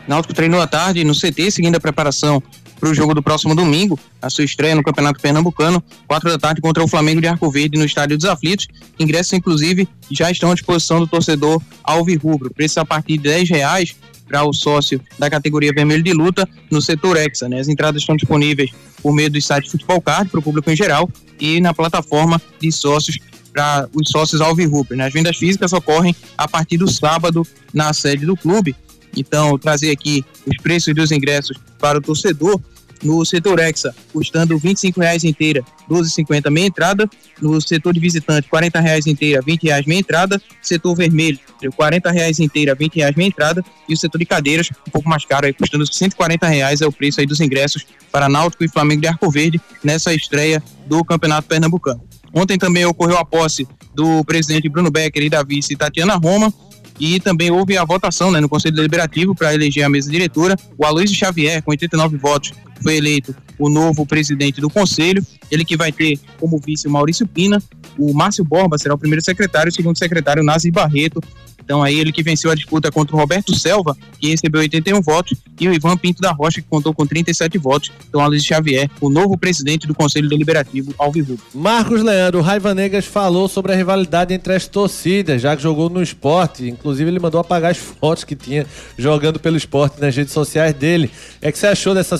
[0.08, 2.42] Náutico treinou à tarde no CT, seguindo a preparação
[2.86, 6.62] para o jogo do próximo domingo, a sua estreia no Campeonato Pernambucano, quatro da tarde
[6.62, 8.68] contra o Flamengo de Arco Verde no Estádio dos Aflitos.
[9.00, 12.54] Ingressos, inclusive, já estão à disposição do torcedor Alvirrubro.
[12.54, 13.96] Preço a partir de 10 reais
[14.28, 17.50] para o sócio da categoria vermelho de luta no setor Hexa.
[17.50, 17.60] Né?
[17.60, 18.70] As entradas estão disponíveis
[19.02, 21.10] por meio do site Futebol Card para o público em geral
[21.40, 23.18] e na plataforma de sócios
[23.52, 24.96] para os sócios Alvirrubro.
[24.96, 25.08] Né?
[25.08, 28.76] As vendas físicas ocorrem a partir do sábado na sede do clube.
[29.18, 32.60] Então, trazer aqui os preços dos ingressos para o torcedor.
[33.04, 37.10] No setor Hexa, custando R$ 25,00 inteira, R$ 12,50 meia entrada.
[37.42, 40.42] No setor de visitante, R$ 40,00 inteira, R$ 20,00 meia entrada.
[40.62, 43.64] Setor vermelho, R$ 40,00 inteira, R$ 20,00 meia entrada.
[43.88, 46.92] E o setor de cadeiras, um pouco mais caro, aí, custando R$ 140,00 é o
[46.92, 51.48] preço aí dos ingressos para Náutico e Flamengo de Arco Verde nessa estreia do Campeonato
[51.48, 52.02] Pernambucano.
[52.34, 56.54] Ontem também ocorreu a posse do presidente Bruno Becker e da vice Tatiana Roma,
[57.00, 60.56] e também houve a votação né, no Conselho Deliberativo para eleger a mesa diretora.
[60.78, 65.26] O Aloysio Xavier, com 89 votos, foi eleito o novo presidente do Conselho.
[65.50, 67.62] Ele que vai ter como vice o Maurício Pina.
[67.98, 71.22] O Márcio Borba será o primeiro secretário, o segundo secretário, Nazi Barreto.
[71.66, 75.38] Então aí ele que venceu a disputa contra o Roberto Selva, que recebeu 81 votos,
[75.60, 77.92] e o Ivan Pinto da Rocha, que contou com 37 votos.
[78.08, 81.44] Então Aloysio Xavier, o novo presidente do Conselho Deliberativo Alvirrubro.
[81.54, 85.90] Marcos Leandro, o Raiva Negas falou sobre a rivalidade entre as torcidas, já que jogou
[85.90, 86.70] no esporte.
[86.70, 88.66] Inclusive, ele mandou apagar as fotos que tinha
[88.98, 91.10] jogando pelo esporte nas redes sociais dele.
[91.42, 92.18] É que você achou dessa,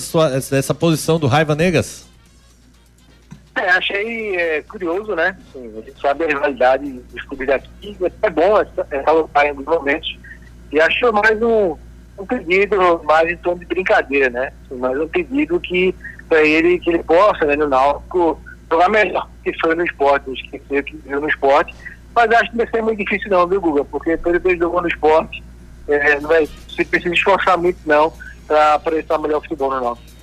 [0.50, 2.05] dessa posição do Raiva Negas?
[3.56, 5.36] É, achei é, curioso, né?
[5.48, 9.50] Assim, a gente sabe a rivalidade dos clubes daqui, é bom essa, essa lutar em
[9.50, 10.18] alguns momentos.
[10.70, 11.74] E achou mais um,
[12.18, 14.52] um pedido, mais em tom de brincadeira, né?
[14.64, 15.94] Assim, mais um pedido que
[16.28, 18.38] para ele que ele possa, né, no Náutico,
[18.70, 21.74] jogar melhor que foi no esporte, esquecer que viu no esporte.
[22.14, 23.84] Mas acho que vai ser muito difícil não, viu, Guga?
[23.84, 25.42] Porque pelo que ele jogou no esporte,
[25.88, 28.12] é, não vai, você precisa esforçar muito não
[28.46, 30.15] para apresentar melhor futebol no Náutico.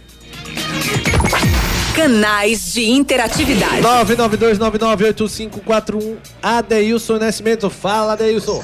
[1.95, 3.81] Canais de interatividade.
[3.81, 7.69] 992998541 Adeilson Nascimento.
[7.69, 8.63] Fala, Adeilson.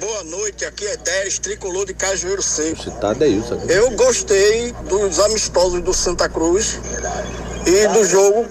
[0.00, 2.90] Boa noite, aqui é 10, tricolor de Cajueiro Seco.
[3.00, 3.54] Tá Adeilson.
[3.54, 3.72] aqui.
[3.72, 6.80] Eu gostei dos amistosos do Santa Cruz
[7.64, 8.44] e do jogo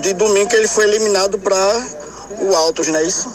[0.00, 1.86] de domingo que ele foi eliminado para
[2.40, 3.28] o Altos, não é isso?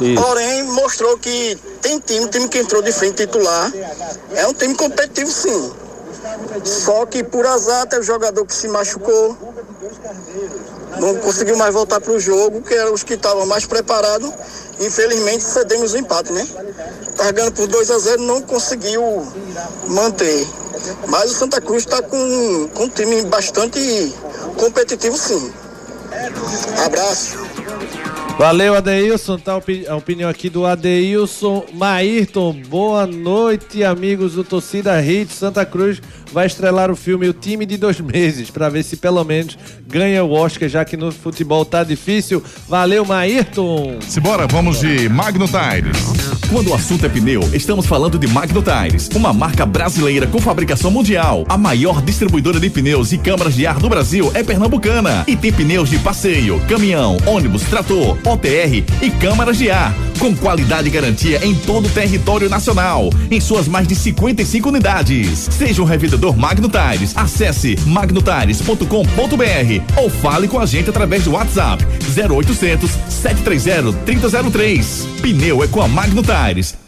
[0.00, 0.20] Isso.
[0.20, 3.72] Porém, mostrou que tem time, time que entrou de frente titular,
[4.34, 5.72] é um time competitivo sim.
[6.64, 9.36] Só que por azar tem o jogador que se machucou,
[10.98, 14.30] não conseguiu mais voltar para o jogo, que eram os que estavam mais preparados.
[14.80, 16.46] Infelizmente cedemos o empate, né?
[17.34, 19.02] Ganhando por 2 a 0 não conseguiu
[19.88, 20.46] manter.
[21.08, 24.14] Mas o Santa Cruz está com, com um time bastante
[24.56, 25.52] competitivo sim.
[26.84, 27.38] Abraço.
[28.38, 29.38] Valeu, Adeilson.
[29.38, 32.52] Tá a opi- a opinião aqui do Adeilson Maírton.
[32.66, 35.32] Boa noite, amigos do Torcida Hit.
[35.32, 36.00] Santa Cruz
[36.32, 40.24] vai estrelar o filme O Time de Dois Meses, para ver se pelo menos ganha
[40.24, 42.42] o Oscar, já que no futebol tá difícil.
[42.68, 43.98] Valeu, Maírton.
[44.08, 46.42] Simbora, vamos de Magno Tires.
[46.50, 50.90] Quando o assunto é pneu, estamos falando de Magno Tires, uma marca brasileira com fabricação
[50.90, 51.44] mundial.
[51.48, 55.52] A maior distribuidora de pneus e câmaras de ar do Brasil é pernambucana e tem
[55.52, 61.44] pneus de passeio, caminhão, ônibus, trator, OTR e câmaras de ar, com qualidade e garantia
[61.44, 65.48] em todo o território nacional, em suas mais de 55 unidades.
[65.50, 68.86] Seja um revendedor Magno Tires, acesse magnotires.com.br
[69.96, 71.84] ou fale com a gente através do WhatsApp
[72.16, 75.06] 0800 730 3003.
[75.20, 76.82] Pneu é com a Magno Tires.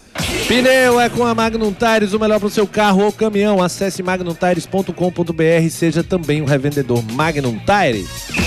[0.47, 3.63] Pneu é com a Magnum Tires, o melhor para o seu carro ou caminhão.
[3.63, 8.44] Acesse magnumtires.com.br seja também um revendedor Magnum Tires.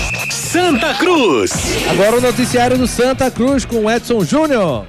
[0.48, 1.52] Santa Cruz.
[1.90, 4.86] Agora o noticiário do Santa Cruz com o Edson Júnior.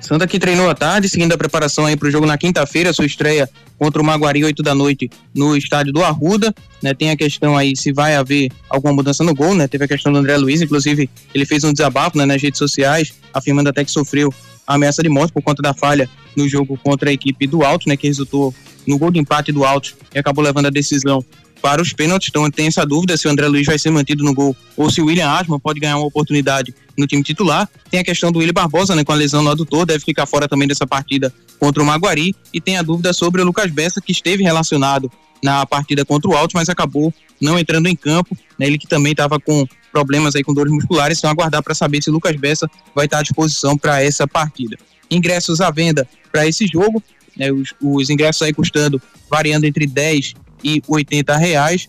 [0.00, 3.04] Santa que treinou à tarde, seguindo a preparação aí para o jogo na quinta-feira, sua
[3.04, 6.54] estreia contra o Maguari, 8 da noite, no estádio do Arruda.
[6.80, 9.66] Né, tem a questão aí se vai haver alguma mudança no gol, né?
[9.66, 13.12] Teve a questão do André Luiz, inclusive ele fez um desabafo né, nas redes sociais,
[13.34, 14.32] afirmando até que sofreu
[14.68, 17.96] ameaça de morte por conta da falha no jogo contra a equipe do Alto, né?
[17.96, 18.54] Que resultou
[18.86, 21.24] no gol de empate do Alto e acabou levando a decisão
[21.60, 22.28] para os pênaltis.
[22.28, 25.00] Então tem essa dúvida se o André Luiz vai ser mantido no gol ou se
[25.00, 27.68] o William Asma pode ganhar uma oportunidade no time titular.
[27.90, 30.48] Tem a questão do William Barbosa, né, com a lesão no adutor, deve ficar fora
[30.48, 32.34] também dessa partida contra o Maguari.
[32.52, 35.10] E tem a dúvida sobre o Lucas Bessa, que esteve relacionado
[35.42, 38.36] na partida contra o Alto, mas acabou não entrando em campo.
[38.58, 42.02] Né, ele que também estava com problemas aí com dores musculares, então aguardar para saber
[42.02, 44.76] se o Lucas Bessa vai estar à disposição para essa partida.
[45.10, 47.02] Ingressos à venda para esse jogo,
[47.36, 51.88] né, os, os ingressos aí custando, variando entre 10 e 80 reais.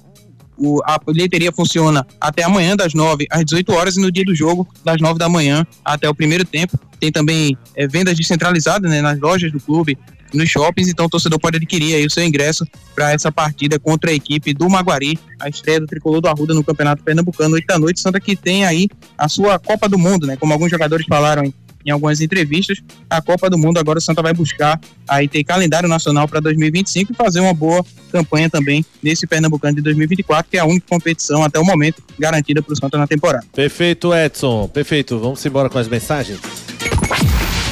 [0.58, 4.36] O, a bilheteria funciona até amanhã, das 9 às 18 horas, e no dia do
[4.36, 6.80] jogo, das 9 da manhã até o primeiro tempo.
[7.00, 9.98] Tem também é, vendas descentralizadas né, nas lojas do clube,
[10.34, 12.66] nos shoppings, então o torcedor pode adquirir aí o seu ingresso
[12.96, 16.64] para essa partida contra a equipe do Maguari, a estreia do tricolor do Arruda no
[16.64, 18.00] Campeonato Pernambucano, 8 da noite.
[18.00, 20.38] Santa que tem aí a sua Copa do Mundo, né?
[20.38, 21.52] Como alguns jogadores falaram
[21.86, 22.80] em algumas entrevistas,
[23.10, 27.14] a Copa do Mundo agora o Santa vai buscar aí ter calendário nacional para 2025
[27.14, 31.44] e fazer uma boa campanha também nesse Pernambucano de 2024, que é a única competição
[31.44, 33.46] até o momento garantida para o Santa na temporada.
[33.54, 34.68] Perfeito, Edson.
[34.68, 35.20] Perfeito.
[35.20, 36.40] Vamos embora com as mensagens?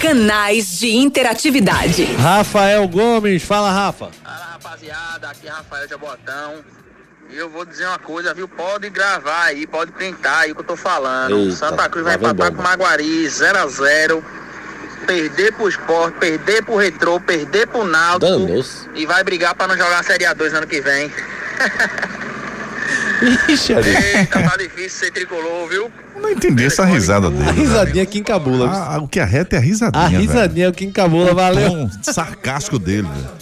[0.02, 2.06] Canais de interatividade.
[2.16, 4.10] Rafael Gomes, fala, Rafa.
[4.24, 6.54] rapaziada, aqui é Rafael Jabotão.
[6.58, 6.89] E
[7.32, 8.48] eu vou dizer uma coisa, viu?
[8.48, 11.38] Pode gravar aí, pode printar aí o que eu tô falando.
[11.38, 14.24] Eita, Santa Cruz vai empatar com o Maguari 0x0.
[15.06, 18.20] Perder pro Sport, perder pro Retrô, perder pro Náutico.
[18.20, 18.88] Danos.
[18.94, 21.12] E vai brigar pra não jogar a Série A2 ano que vem.
[23.50, 23.90] Ixi, Ari.
[23.90, 25.92] Eita, tá difícil ser tricolor, viu?
[26.22, 27.50] Não entendi essa risada dele.
[27.50, 28.70] A risadinha aqui encabula.
[28.70, 30.04] Ah, o que arreta é a risadinha.
[30.04, 30.22] A velho.
[30.22, 31.70] risadinha é o que encabula, valeu.
[31.70, 33.40] tom sarcástico dele, velho.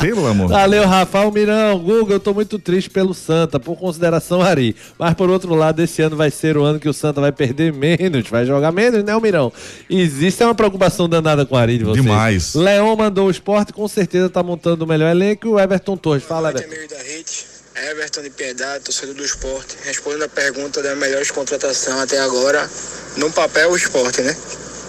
[0.00, 1.78] Pelo amor de Valeu, Rafael Mirão.
[1.78, 4.74] Guga, eu tô muito triste pelo Santa, por consideração Ari.
[4.98, 7.72] Mas por outro lado, esse ano vai ser o ano que o Santa vai perder
[7.72, 9.52] menos, vai jogar menos, né, o Mirão?
[9.88, 12.04] Existe uma preocupação danada com o Ari de vocês.
[12.04, 12.54] Demais.
[12.54, 15.46] Leon mandou o esporte, com certeza tá montando o melhor elenco.
[15.46, 17.51] E o Everton Torres, fala, Everton.
[17.90, 19.76] Everton de Piedade, torcedor do esporte.
[19.84, 22.68] Respondendo a pergunta da melhor contratação até agora,
[23.16, 24.36] no papel o esporte, né?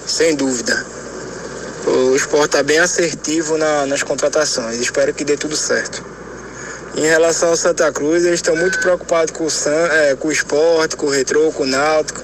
[0.06, 0.86] Sem dúvida.
[1.86, 4.80] O esporte está bem assertivo na- nas contratações.
[4.80, 6.04] Espero que dê tudo certo.
[6.96, 10.32] Em relação ao Santa Cruz, eles estão muito preocupados com o, San, é, com o
[10.32, 12.22] esporte, com o retrô, com o náutico.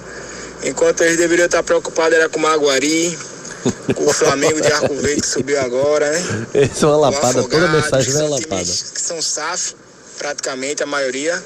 [0.64, 3.18] Enquanto eles deveriam estar preocupados era com o Maguari,
[3.96, 6.48] com o Flamengo de Arco Verde que subiu agora, né?
[6.54, 8.64] Essa é uma lapada, toda mensagem são lapada.
[8.94, 9.74] Que são SAF,
[10.20, 11.42] praticamente a maioria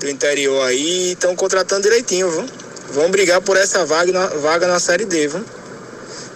[0.00, 2.44] do interior aí, estão contratando direitinho, viu?
[2.92, 5.44] Vão brigar por essa vaga na, vaga na Série D, viu?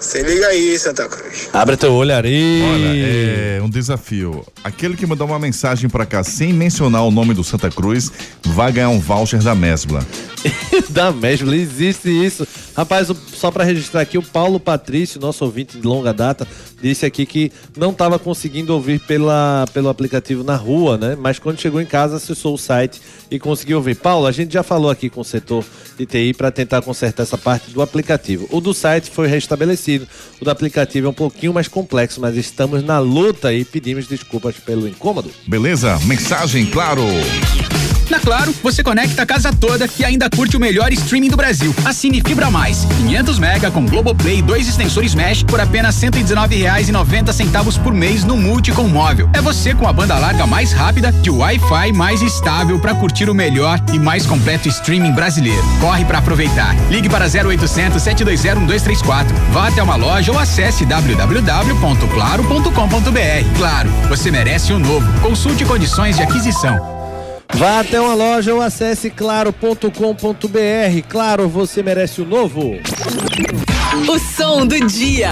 [0.01, 1.51] Se liga aí, Santa Cruz.
[1.53, 2.63] Abre teu olho, Ari.
[2.63, 4.47] Olha, é um desafio.
[4.65, 8.11] Aquele que mandar uma mensagem pra cá sem mencionar o nome do Santa Cruz
[8.43, 10.07] vai ganhar um voucher da Mesbla.
[10.91, 12.47] da Mesbla, existe isso.
[12.77, 16.47] Rapaz, só para registrar aqui, o Paulo Patrício, nosso ouvinte de longa data,
[16.81, 21.17] disse aqui que não estava conseguindo ouvir pela, pelo aplicativo na rua, né?
[21.19, 23.97] Mas quando chegou em casa, acessou o site e conseguiu ouvir.
[23.97, 25.65] Paulo, a gente já falou aqui com o setor
[25.99, 28.49] de TI para tentar consertar essa parte do aplicativo.
[28.51, 30.07] O do site foi restabelecido.
[30.41, 34.57] O do aplicativo é um pouquinho mais complexo, mas estamos na luta e pedimos desculpas
[34.57, 35.31] pelo incômodo.
[35.47, 35.99] Beleza?
[36.07, 37.03] Mensagem, claro.
[38.11, 41.75] Na Claro, você conecta a casa toda e ainda curte o melhor streaming do Brasil.
[41.85, 47.33] Assine Fibra Mais, 500 mega com Globoplay e dois extensores Mesh por apenas R$ 119,90
[47.33, 49.29] centavos por mês no Multi com móvel.
[49.33, 53.35] É você com a banda larga mais rápida de Wi-Fi mais estável para curtir o
[53.35, 55.65] melhor e mais completo streaming brasileiro.
[55.81, 56.77] Corre para aproveitar.
[56.91, 59.35] Ligue para 0800 720 1234.
[59.53, 63.57] Vá até uma loja ou acesse www.claro.com.br.
[63.57, 65.21] Claro, você merece o um novo.
[65.21, 67.00] Consulte condições de aquisição.
[67.55, 69.89] Vá até uma loja ou acesse claro.com.br.
[71.09, 72.79] Claro, você merece o novo.
[74.09, 75.31] O som do dia.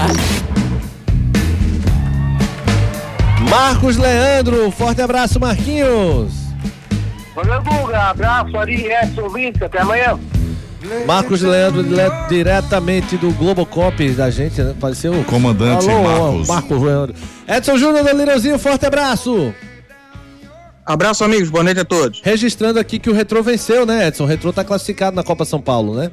[3.49, 6.33] Marcos Leandro, forte abraço, Marquinhos.
[7.35, 8.09] Valeu, Guga.
[8.09, 9.63] Abraço, Ari, Edson, Vince.
[9.63, 10.19] Até amanhã.
[11.05, 11.83] Marcos Leandro,
[12.29, 14.73] diretamente do Globocop da gente, né?
[14.79, 16.47] Pareceu o comandante Alô, Marcos.
[16.47, 17.15] Marcos Leandro.
[17.47, 19.53] Edson Júnior do Lirãozinho, forte abraço.
[20.89, 21.51] Abraço, amigos.
[21.51, 22.19] Boa noite a todos.
[22.23, 24.23] Registrando aqui que o Retro venceu, né, Edson?
[24.23, 26.09] O Retro tá classificado na Copa São Paulo, né?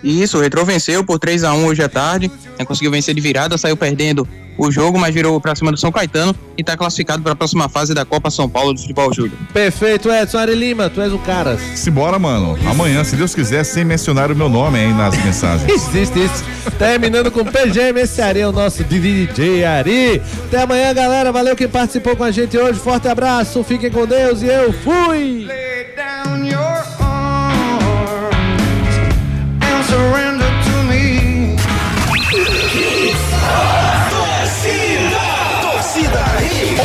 [0.00, 2.30] Isso, o Retro venceu por 3 a 1 hoje à tarde.
[2.68, 6.34] Conseguiu vencer de virada, saiu perdendo o jogo, mas virou pra cima do São Caetano
[6.56, 9.36] e tá classificado para a próxima fase da Copa São Paulo do Futebol Júnior.
[9.52, 11.58] Perfeito, Edson Ari Lima, tu és o cara.
[11.74, 12.58] Simbora, mano.
[12.68, 15.70] Amanhã, se Deus quiser, sem mencionar o meu nome aí nas mensagens.
[15.70, 16.44] Existe isso.
[16.78, 20.22] Terminando com PGM, esse Ari é o nosso DJ Ari.
[20.46, 21.32] Até amanhã, galera.
[21.32, 22.78] Valeu quem participou com a gente hoje.
[22.78, 25.48] Forte abraço, fiquem com Deus e eu fui!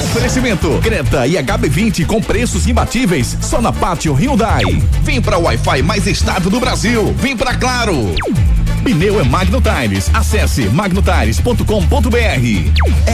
[0.09, 4.63] Oferecimento Creta e HB20 com preços imbatíveis só na Pátio Hyundai.
[5.03, 7.13] Vem para o Wi-Fi mais estável do Brasil.
[7.19, 8.15] Vem para Claro.
[8.83, 10.09] Pneu é Magno Tires.
[10.13, 11.61] Acesse magnotires.com.br.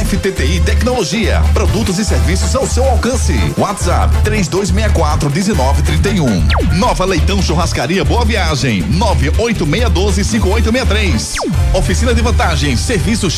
[0.06, 1.42] FTTI Tecnologia.
[1.54, 3.34] Produtos e serviços ao seu alcance.
[3.58, 6.78] WhatsApp 3264 1931.
[6.78, 11.34] Nova Leitão Churrascaria Boa Viagem 98612 5863.
[11.74, 12.80] Oficina de vantagens.
[12.80, 13.34] Serviços